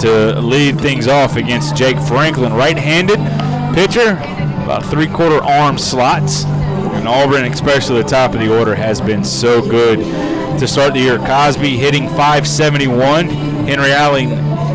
to 0.00 0.40
lead 0.40 0.80
things 0.80 1.06
off 1.06 1.36
against 1.36 1.76
Jake 1.76 2.00
Franklin. 2.00 2.52
Right 2.52 2.76
handed 2.76 3.20
pitcher, 3.76 4.12
about 4.64 4.84
three 4.86 5.06
quarter 5.06 5.42
arm 5.44 5.78
slots. 5.78 6.44
And 6.44 7.06
Auburn, 7.06 7.44
especially 7.44 8.02
the 8.02 8.08
top 8.08 8.34
of 8.34 8.40
the 8.40 8.54
order, 8.58 8.74
has 8.74 9.00
been 9.00 9.24
so 9.24 9.62
good 9.62 10.00
to 10.58 10.66
start 10.66 10.94
the 10.94 11.00
year. 11.00 11.18
Cosby 11.18 11.76
hitting 11.76 12.08
571, 12.08 13.28
Henry 13.28 13.92
Allen 13.92 14.28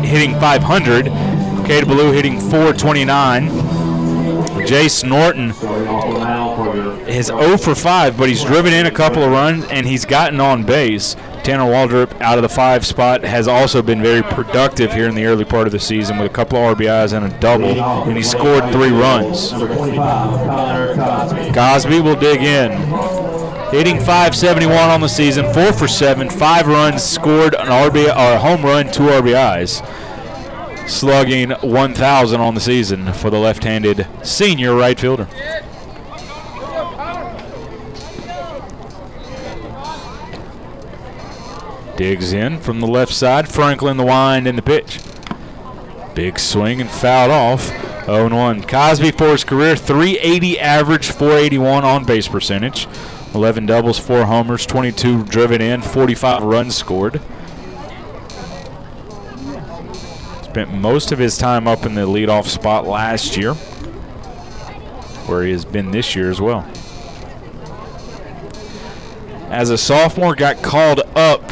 hitting 0.04 0.32
500, 0.38 1.06
Cade 1.66 1.86
Ballou 1.86 2.12
hitting 2.12 2.38
429. 2.38 3.48
Jace 4.66 5.04
Norton 5.04 5.50
is 7.08 7.26
0 7.26 7.56
for 7.56 7.74
5, 7.74 8.16
but 8.16 8.28
he's 8.28 8.42
driven 8.42 8.72
in 8.72 8.86
a 8.86 8.90
couple 8.90 9.22
of 9.22 9.30
runs 9.30 9.64
and 9.66 9.86
he's 9.86 10.04
gotten 10.04 10.40
on 10.40 10.64
base. 10.64 11.14
Tanner 11.44 11.62
Waldrop 11.62 12.20
out 12.20 12.38
of 12.38 12.42
the 12.42 12.48
five 12.48 12.84
spot 12.84 13.22
has 13.22 13.46
also 13.46 13.80
been 13.80 14.02
very 14.02 14.22
productive 14.22 14.92
here 14.92 15.08
in 15.08 15.14
the 15.14 15.24
early 15.26 15.44
part 15.44 15.68
of 15.68 15.72
the 15.72 15.78
season 15.78 16.18
with 16.18 16.28
a 16.28 16.34
couple 16.34 16.58
of 16.58 16.76
RBIs 16.76 17.12
and 17.12 17.32
a 17.32 17.38
double, 17.38 17.80
and 17.80 18.16
he 18.16 18.22
scored 18.24 18.72
three 18.72 18.90
runs. 18.90 19.52
Cosby 21.54 22.00
will 22.00 22.16
dig 22.16 22.42
in. 22.42 23.25
Hitting 23.70 23.96
571 23.98 24.72
on 24.90 25.00
the 25.00 25.08
season, 25.08 25.52
four 25.52 25.72
for 25.72 25.88
seven, 25.88 26.30
five 26.30 26.68
runs 26.68 27.02
scored, 27.02 27.54
an 27.54 27.66
RBI 27.66 28.10
or 28.10 28.36
a 28.36 28.38
home 28.38 28.62
run, 28.62 28.92
two 28.92 29.02
RBIs. 29.02 29.84
Slugging 30.88 31.50
1,000 31.50 32.40
on 32.40 32.54
the 32.54 32.60
season 32.60 33.12
for 33.12 33.28
the 33.28 33.38
left-handed 33.38 34.06
senior 34.22 34.76
right 34.76 34.98
fielder. 34.98 35.26
Digs 41.96 42.32
in 42.32 42.60
from 42.60 42.78
the 42.80 42.86
left 42.86 43.12
side. 43.12 43.48
Franklin 43.48 43.96
the 43.96 44.04
wind 44.04 44.46
in 44.46 44.54
the 44.54 44.62
pitch. 44.62 45.00
Big 46.14 46.38
swing 46.38 46.80
and 46.80 46.90
fouled 46.90 47.32
off. 47.32 47.72
0 48.04 48.28
1. 48.28 48.62
Cosby 48.62 49.10
for 49.10 49.30
his 49.30 49.42
career 49.42 49.74
380 49.74 50.60
average, 50.60 51.10
481 51.10 51.84
on 51.84 52.04
base 52.04 52.28
percentage. 52.28 52.86
11 53.36 53.66
doubles, 53.66 53.98
4 53.98 54.24
homers, 54.24 54.64
22 54.64 55.24
driven 55.24 55.60
in, 55.60 55.82
45 55.82 56.42
runs 56.42 56.74
scored. 56.74 57.20
Spent 60.42 60.72
most 60.72 61.12
of 61.12 61.18
his 61.18 61.36
time 61.36 61.68
up 61.68 61.84
in 61.84 61.94
the 61.94 62.06
leadoff 62.06 62.46
spot 62.46 62.86
last 62.86 63.36
year, 63.36 63.52
where 65.26 65.44
he 65.44 65.52
has 65.52 65.66
been 65.66 65.90
this 65.90 66.16
year 66.16 66.30
as 66.30 66.40
well. 66.40 66.66
As 69.50 69.68
a 69.68 69.76
sophomore, 69.76 70.34
got 70.34 70.62
called 70.62 71.00
up 71.14 71.46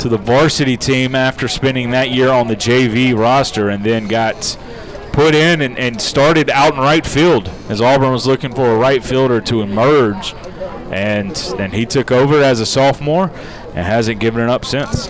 to 0.00 0.08
the 0.08 0.18
varsity 0.18 0.76
team 0.76 1.14
after 1.14 1.46
spending 1.46 1.92
that 1.92 2.10
year 2.10 2.30
on 2.30 2.48
the 2.48 2.56
JV 2.56 3.16
roster 3.16 3.68
and 3.68 3.84
then 3.84 4.08
got 4.08 4.58
put 5.12 5.34
in 5.34 5.60
and, 5.60 5.78
and 5.78 6.00
started 6.00 6.50
out 6.50 6.74
in 6.74 6.80
right 6.80 7.06
field 7.06 7.48
as 7.68 7.80
Auburn 7.80 8.12
was 8.12 8.26
looking 8.26 8.54
for 8.54 8.70
a 8.70 8.76
right 8.76 9.04
fielder 9.04 9.40
to 9.42 9.60
emerge. 9.60 10.34
And 10.90 11.34
then 11.56 11.72
he 11.72 11.86
took 11.86 12.10
over 12.10 12.42
as 12.42 12.60
a 12.60 12.66
sophomore 12.66 13.30
and 13.74 13.86
hasn't 13.86 14.20
given 14.20 14.42
it 14.42 14.48
up 14.48 14.64
since. 14.64 15.08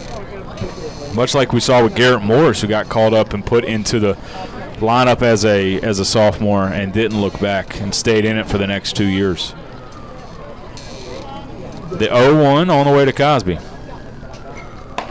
Much 1.14 1.34
like 1.34 1.52
we 1.52 1.60
saw 1.60 1.82
with 1.82 1.94
Garrett 1.94 2.22
Morris, 2.22 2.60
who 2.60 2.68
got 2.68 2.88
called 2.88 3.14
up 3.14 3.34
and 3.34 3.44
put 3.44 3.64
into 3.64 3.98
the 3.98 4.14
lineup 4.78 5.22
as 5.22 5.44
a 5.44 5.80
as 5.80 6.00
a 6.00 6.04
sophomore 6.04 6.64
and 6.64 6.92
didn't 6.92 7.20
look 7.20 7.38
back 7.38 7.80
and 7.80 7.94
stayed 7.94 8.24
in 8.24 8.36
it 8.36 8.46
for 8.46 8.58
the 8.58 8.66
next 8.66 8.96
two 8.96 9.06
years. 9.06 9.54
The 11.90 12.08
0-1 12.08 12.70
on 12.70 12.86
the 12.86 12.92
way 12.92 13.04
to 13.04 13.12
Cosby. 13.12 13.58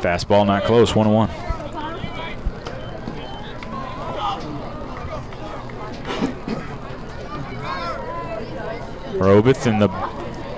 Fastball 0.02 0.48
not 0.48 0.64
close, 0.64 0.96
1 0.96 1.10
1 1.12 1.51
Robith 9.22 9.68
in 9.68 9.80
the 9.80 9.88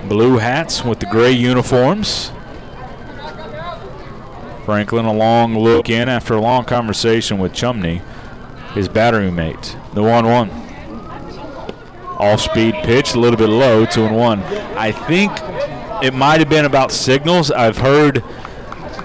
blue 0.08 0.38
hats 0.38 0.84
with 0.84 1.00
the 1.00 1.06
gray 1.06 1.32
uniforms. 1.32 2.32
Franklin 4.66 5.06
a 5.06 5.14
long 5.14 5.58
look 5.58 5.90
in 5.90 6.08
after 6.08 6.34
a 6.36 6.40
long 6.40 6.64
conversation 6.64 7.38
with 7.38 7.54
Chumney, 7.54 8.02
his 8.74 8.88
battery 8.88 9.30
mate. 9.30 9.76
The 9.94 10.02
1 10.02 10.26
1. 10.26 10.50
Off 12.20 12.40
speed 12.40 12.76
pitch, 12.84 13.16
a 13.16 13.20
little 13.20 13.38
bit 13.38 13.50
low, 13.50 13.86
2 13.86 14.06
and 14.06 14.16
1. 14.16 14.44
I 14.78 14.92
think 14.94 15.32
it 16.02 16.14
might 16.14 16.40
have 16.40 16.50
been 16.50 16.66
about 16.66 16.94
signals. 16.94 17.52
I've 17.52 17.78
heard 17.78 18.24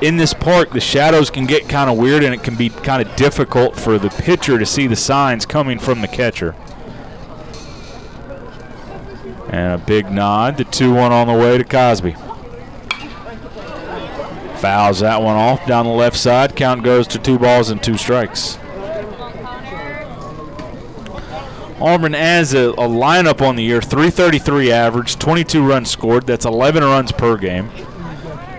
in 0.00 0.16
this 0.16 0.32
park, 0.32 0.70
the 0.70 0.80
shadows 0.80 1.30
can 1.30 1.46
get 1.46 1.68
kind 1.68 1.90
of 1.90 1.98
weird 1.98 2.22
and 2.22 2.32
it 2.32 2.44
can 2.44 2.54
be 2.54 2.68
kind 2.68 3.06
of 3.06 3.16
difficult 3.16 3.74
for 3.74 3.98
the 3.98 4.10
pitcher 4.10 4.58
to 4.58 4.66
see 4.66 4.86
the 4.86 4.96
signs 4.96 5.44
coming 5.44 5.80
from 5.80 6.00
the 6.00 6.08
catcher. 6.08 6.54
And 9.58 9.82
a 9.82 9.84
big 9.84 10.08
nod. 10.08 10.56
The 10.56 10.64
2 10.64 10.94
1 10.94 11.10
on 11.10 11.26
the 11.26 11.32
way 11.32 11.58
to 11.58 11.64
Cosby. 11.64 12.12
Fouls 14.60 15.00
that 15.00 15.20
one 15.20 15.36
off 15.36 15.66
down 15.66 15.84
the 15.84 15.90
left 15.90 16.16
side. 16.16 16.54
Count 16.54 16.84
goes 16.84 17.08
to 17.08 17.18
two 17.18 17.40
balls 17.40 17.68
and 17.68 17.82
two 17.82 17.96
strikes. 17.96 18.56
Auburn 21.80 22.14
as 22.14 22.54
a, 22.54 22.70
a 22.70 22.86
lineup 22.88 23.40
on 23.40 23.56
the 23.56 23.64
year 23.64 23.80
333 23.80 24.70
average, 24.70 25.18
22 25.18 25.66
runs 25.66 25.90
scored. 25.90 26.26
That's 26.26 26.44
11 26.44 26.84
runs 26.84 27.10
per 27.10 27.36
game. 27.36 27.70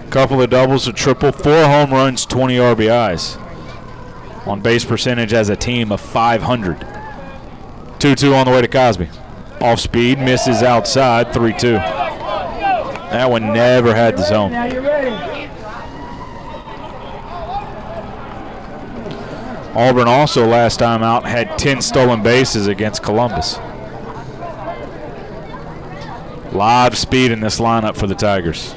Couple 0.10 0.42
of 0.42 0.50
doubles, 0.50 0.86
a 0.86 0.92
triple, 0.92 1.32
four 1.32 1.64
home 1.66 1.92
runs, 1.92 2.26
20 2.26 2.58
RBIs. 2.58 3.38
On 4.46 4.60
base 4.60 4.84
percentage 4.84 5.32
as 5.32 5.48
a 5.48 5.56
team 5.56 5.94
of 5.94 6.02
500. 6.02 6.86
2 8.00 8.16
2 8.16 8.34
on 8.34 8.46
the 8.48 8.52
way 8.52 8.62
to 8.62 8.68
Cosby. 8.68 9.10
Off 9.62 9.80
speed, 9.80 10.20
misses 10.20 10.64
outside, 10.64 11.34
3 11.34 11.54
2. 11.54 11.74
That 11.74 13.30
one 13.30 13.54
never 13.54 13.94
had 13.94 14.18
the 14.18 14.24
zone. 14.24 14.54
Auburn 19.76 20.08
also 20.08 20.46
last 20.46 20.78
time 20.78 21.04
out 21.04 21.26
had 21.26 21.58
10 21.58 21.82
stolen 21.82 22.22
bases 22.22 22.68
against 22.68 23.04
Columbus. 23.04 23.58
Live 26.54 26.98
speed 26.98 27.32
in 27.32 27.40
this 27.40 27.60
lineup 27.60 27.96
for 27.96 28.08
the 28.08 28.16
Tigers. 28.16 28.76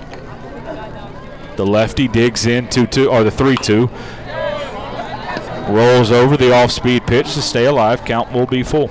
The 1.56 1.66
lefty 1.66 2.08
digs 2.08 2.46
in 2.46 2.68
2 2.68 2.86
2, 2.86 3.10
or 3.10 3.24
the 3.24 3.30
3 3.30 3.56
2. 3.56 3.88
Rolls 5.68 6.10
over 6.10 6.36
the 6.36 6.52
off 6.52 6.70
speed 6.72 7.06
pitch 7.06 7.34
to 7.34 7.42
stay 7.42 7.66
alive. 7.66 8.04
Count 8.04 8.32
will 8.32 8.46
be 8.46 8.62
full. 8.62 8.88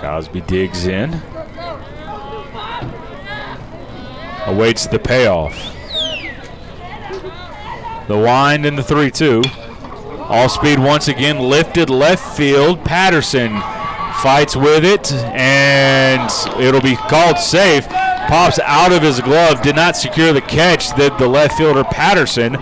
Cosby 0.00 0.40
digs 0.42 0.86
in. 0.86 1.20
Awaits 4.46 4.86
the 4.86 4.98
payoff. 4.98 5.54
The 8.08 8.18
wind 8.18 8.64
in 8.64 8.76
the 8.76 8.82
3 8.82 9.10
2. 9.10 9.42
All 10.22 10.48
speed 10.48 10.78
once 10.78 11.08
again 11.08 11.38
lifted 11.38 11.90
left 11.90 12.36
field. 12.36 12.84
Patterson 12.84 13.60
fights 14.22 14.56
with 14.56 14.84
it, 14.84 15.12
and 15.12 16.30
it'll 16.58 16.80
be 16.80 16.96
called 16.96 17.38
safe. 17.38 17.86
Pops 17.88 18.58
out 18.60 18.92
of 18.92 19.02
his 19.02 19.20
glove, 19.20 19.60
did 19.60 19.76
not 19.76 19.96
secure 19.96 20.32
the 20.32 20.40
catch. 20.40 20.94
That 20.96 21.18
the 21.18 21.28
left 21.28 21.58
fielder 21.58 21.84
Patterson. 21.84 22.52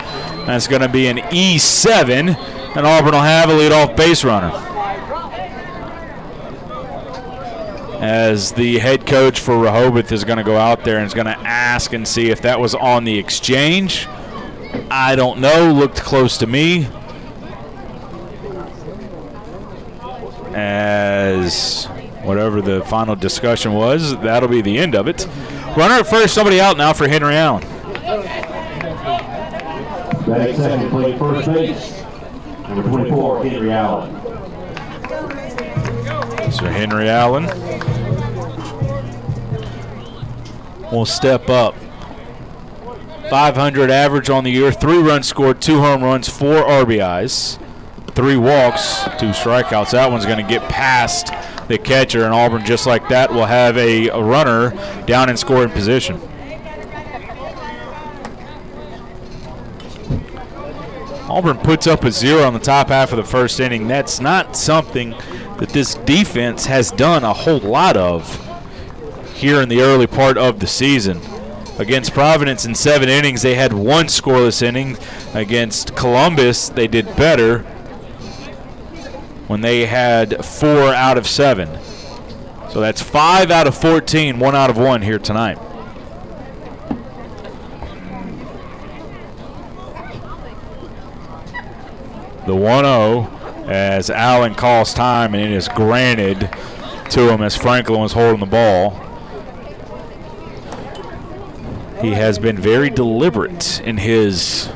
That's 0.45 0.67
going 0.67 0.81
to 0.81 0.89
be 0.89 1.07
an 1.07 1.17
E7, 1.17 2.35
and 2.75 2.85
Auburn 2.85 3.13
will 3.13 3.21
have 3.21 3.49
a 3.49 3.53
leadoff 3.53 3.95
base 3.95 4.23
runner. 4.23 4.68
As 8.29 8.51
the 8.51 8.77
head 8.77 9.07
coach 9.07 9.39
for 9.39 9.55
Rehobeth 9.55 10.11
is 10.11 10.23
going 10.23 10.37
to 10.37 10.43
go 10.43 10.55
out 10.55 10.83
there 10.83 10.97
and 10.97 11.07
is 11.07 11.15
going 11.15 11.25
to 11.25 11.39
ask 11.39 11.93
and 11.93 12.07
see 12.07 12.29
if 12.29 12.43
that 12.43 12.59
was 12.59 12.75
on 12.75 13.03
the 13.03 13.17
exchange. 13.17 14.05
I 14.91 15.15
don't 15.15 15.39
know. 15.39 15.73
Looked 15.73 15.97
close 15.97 16.37
to 16.37 16.45
me. 16.45 16.87
As 20.53 21.87
whatever 22.21 22.61
the 22.61 22.83
final 22.83 23.15
discussion 23.15 23.73
was, 23.73 24.15
that'll 24.19 24.47
be 24.47 24.61
the 24.61 24.77
end 24.77 24.93
of 24.93 25.07
it. 25.07 25.27
Runner 25.75 25.95
at 25.95 26.05
first, 26.05 26.35
somebody 26.35 26.61
out 26.61 26.77
now 26.77 26.93
for 26.93 27.07
Henry 27.07 27.33
Allen. 27.33 27.63
Second, 30.23 30.91
playing 30.91 31.17
first 31.17 31.47
base, 31.47 32.03
number 32.67 32.83
24, 32.87 33.43
Henry 33.43 33.71
Allen. 33.71 34.15
So 36.51 36.65
Henry 36.65 37.09
Allen 37.09 37.68
will 40.91 41.05
step 41.05 41.49
up. 41.49 41.75
500 43.29 43.91
average 43.91 44.29
on 44.29 44.43
the 44.43 44.51
year, 44.51 44.71
three 44.71 44.97
runs 44.97 45.27
scored, 45.27 45.61
two 45.61 45.79
home 45.79 46.03
runs, 46.03 46.27
four 46.27 46.63
RBIs, 46.63 47.59
three 48.15 48.37
walks, 48.37 49.03
two 49.19 49.29
strikeouts. 49.29 49.91
That 49.91 50.11
one's 50.11 50.25
going 50.25 50.43
to 50.43 50.49
get 50.49 50.67
past 50.69 51.27
the 51.67 51.77
catcher, 51.77 52.25
and 52.25 52.33
Auburn, 52.33 52.65
just 52.65 52.87
like 52.87 53.07
that, 53.09 53.31
will 53.31 53.45
have 53.45 53.77
a, 53.77 54.09
a 54.09 54.21
runner 54.21 54.71
down 55.05 55.29
in 55.29 55.37
scoring 55.37 55.69
position. 55.69 56.19
Auburn 61.29 61.57
puts 61.59 61.85
up 61.85 62.03
a 62.03 62.11
zero 62.11 62.41
on 62.43 62.53
the 62.53 62.59
top 62.59 62.87
half 62.87 63.11
of 63.11 63.17
the 63.17 63.23
first 63.23 63.59
inning. 63.59 63.87
That's 63.87 64.19
not 64.19 64.57
something 64.57 65.11
that 65.59 65.69
this 65.69 65.93
defense 65.93 66.65
has 66.65 66.89
done 66.91 67.23
a 67.23 67.33
whole 67.33 67.59
lot 67.59 67.95
of 67.95 68.48
here 69.39 69.61
in 69.61 69.69
the 69.69 69.81
early 69.81 70.05
part 70.05 70.37
of 70.37 70.59
the 70.59 70.67
season. 70.67 71.21
Against 71.79 72.13
Providence 72.13 72.65
in 72.65 72.75
seven 72.75 73.07
innings, 73.07 73.41
they 73.41 73.55
had 73.55 73.71
one 73.71 74.07
scoreless 74.07 74.61
inning. 74.61 74.97
Against 75.33 75.95
Columbus, 75.95 76.67
they 76.67 76.87
did 76.87 77.05
better 77.15 77.59
when 79.47 79.61
they 79.61 79.85
had 79.85 80.43
four 80.43 80.93
out 80.93 81.17
of 81.17 81.25
seven. 81.25 81.69
So 82.69 82.81
that's 82.81 83.01
five 83.01 83.49
out 83.49 83.65
of 83.65 83.77
14, 83.77 84.39
one 84.39 84.55
out 84.55 84.69
of 84.69 84.77
one 84.77 85.01
here 85.01 85.17
tonight. 85.19 85.57
The 92.45 92.55
1 92.55 92.83
0 92.83 93.65
as 93.67 94.09
Allen 94.09 94.53
calls 94.53 94.93
time, 94.93 95.33
and 95.33 95.41
it 95.41 95.51
is 95.51 95.69
granted 95.69 96.49
to 97.11 97.31
him 97.31 97.41
as 97.41 97.55
Franklin 97.55 98.01
was 98.01 98.11
holding 98.11 98.41
the 98.41 98.45
ball. 98.45 99.08
He 102.01 102.11
has 102.11 102.39
been 102.39 102.57
very 102.57 102.89
deliberate 102.89 103.81
in 103.81 103.97
his 103.97 104.69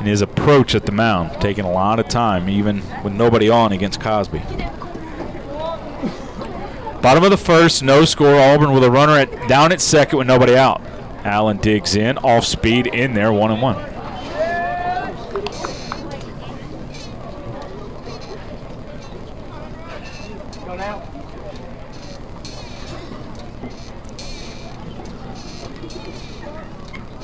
in 0.00 0.06
his 0.06 0.22
approach 0.22 0.74
at 0.74 0.86
the 0.86 0.92
mound, 0.92 1.40
taking 1.40 1.64
a 1.64 1.70
lot 1.70 2.00
of 2.00 2.08
time, 2.08 2.48
even 2.48 2.82
with 3.04 3.12
nobody 3.12 3.50
on 3.50 3.70
against 3.70 4.00
Cosby. 4.00 4.38
Bottom 7.02 7.22
of 7.24 7.30
the 7.30 7.38
first, 7.38 7.82
no 7.82 8.04
score. 8.04 8.34
Auburn 8.34 8.72
with 8.72 8.82
a 8.82 8.90
runner 8.90 9.12
at 9.12 9.48
down 9.48 9.72
at 9.72 9.80
second 9.80 10.18
with 10.18 10.26
nobody 10.26 10.56
out. 10.56 10.82
Allen 11.24 11.58
digs 11.58 11.94
in, 11.94 12.16
off 12.18 12.44
speed 12.44 12.86
in 12.86 13.12
there, 13.12 13.32
one 13.32 13.50
and 13.50 13.60
one. 13.60 13.89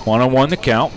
One 0.06 0.20
on 0.20 0.30
one 0.30 0.50
the 0.50 0.56
count. 0.56 0.92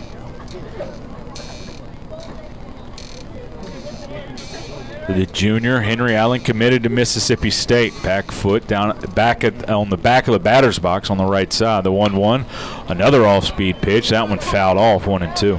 The 5.07 5.25
junior 5.33 5.79
Henry 5.79 6.15
Allen 6.15 6.41
committed 6.41 6.83
to 6.83 6.89
Mississippi 6.89 7.49
State. 7.49 7.91
Back 8.03 8.29
foot 8.29 8.67
down 8.67 8.99
back 9.15 9.43
at, 9.43 9.67
on 9.67 9.89
the 9.89 9.97
back 9.97 10.27
of 10.27 10.33
the 10.33 10.39
batter's 10.39 10.77
box 10.77 11.09
on 11.09 11.17
the 11.17 11.25
right 11.25 11.51
side. 11.51 11.85
The 11.85 11.91
one 11.91 12.17
one, 12.17 12.45
another 12.87 13.25
off 13.25 13.45
speed 13.45 13.81
pitch. 13.81 14.09
That 14.09 14.29
one 14.29 14.37
fouled 14.37 14.77
off 14.77 15.07
one 15.07 15.23
and 15.23 15.35
two. 15.35 15.57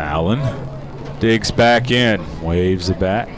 Allen 0.00 0.38
digs 1.20 1.50
back 1.50 1.90
in, 1.90 2.42
waves 2.42 2.88
the 2.88 2.94
bat, 2.94 3.28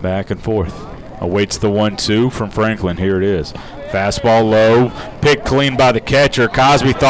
back 0.00 0.30
and 0.30 0.42
forth. 0.42 0.84
Awaits 1.18 1.56
the 1.56 1.70
one 1.70 1.96
two 1.96 2.28
from 2.28 2.50
Franklin. 2.50 2.98
Here 2.98 3.16
it 3.16 3.24
is. 3.24 3.52
Fastball 3.90 4.50
low, 4.50 4.92
picked 5.22 5.46
clean 5.46 5.76
by 5.76 5.92
the 5.92 6.00
catcher. 6.00 6.46
Cosby 6.46 6.92
thought. 6.92 7.04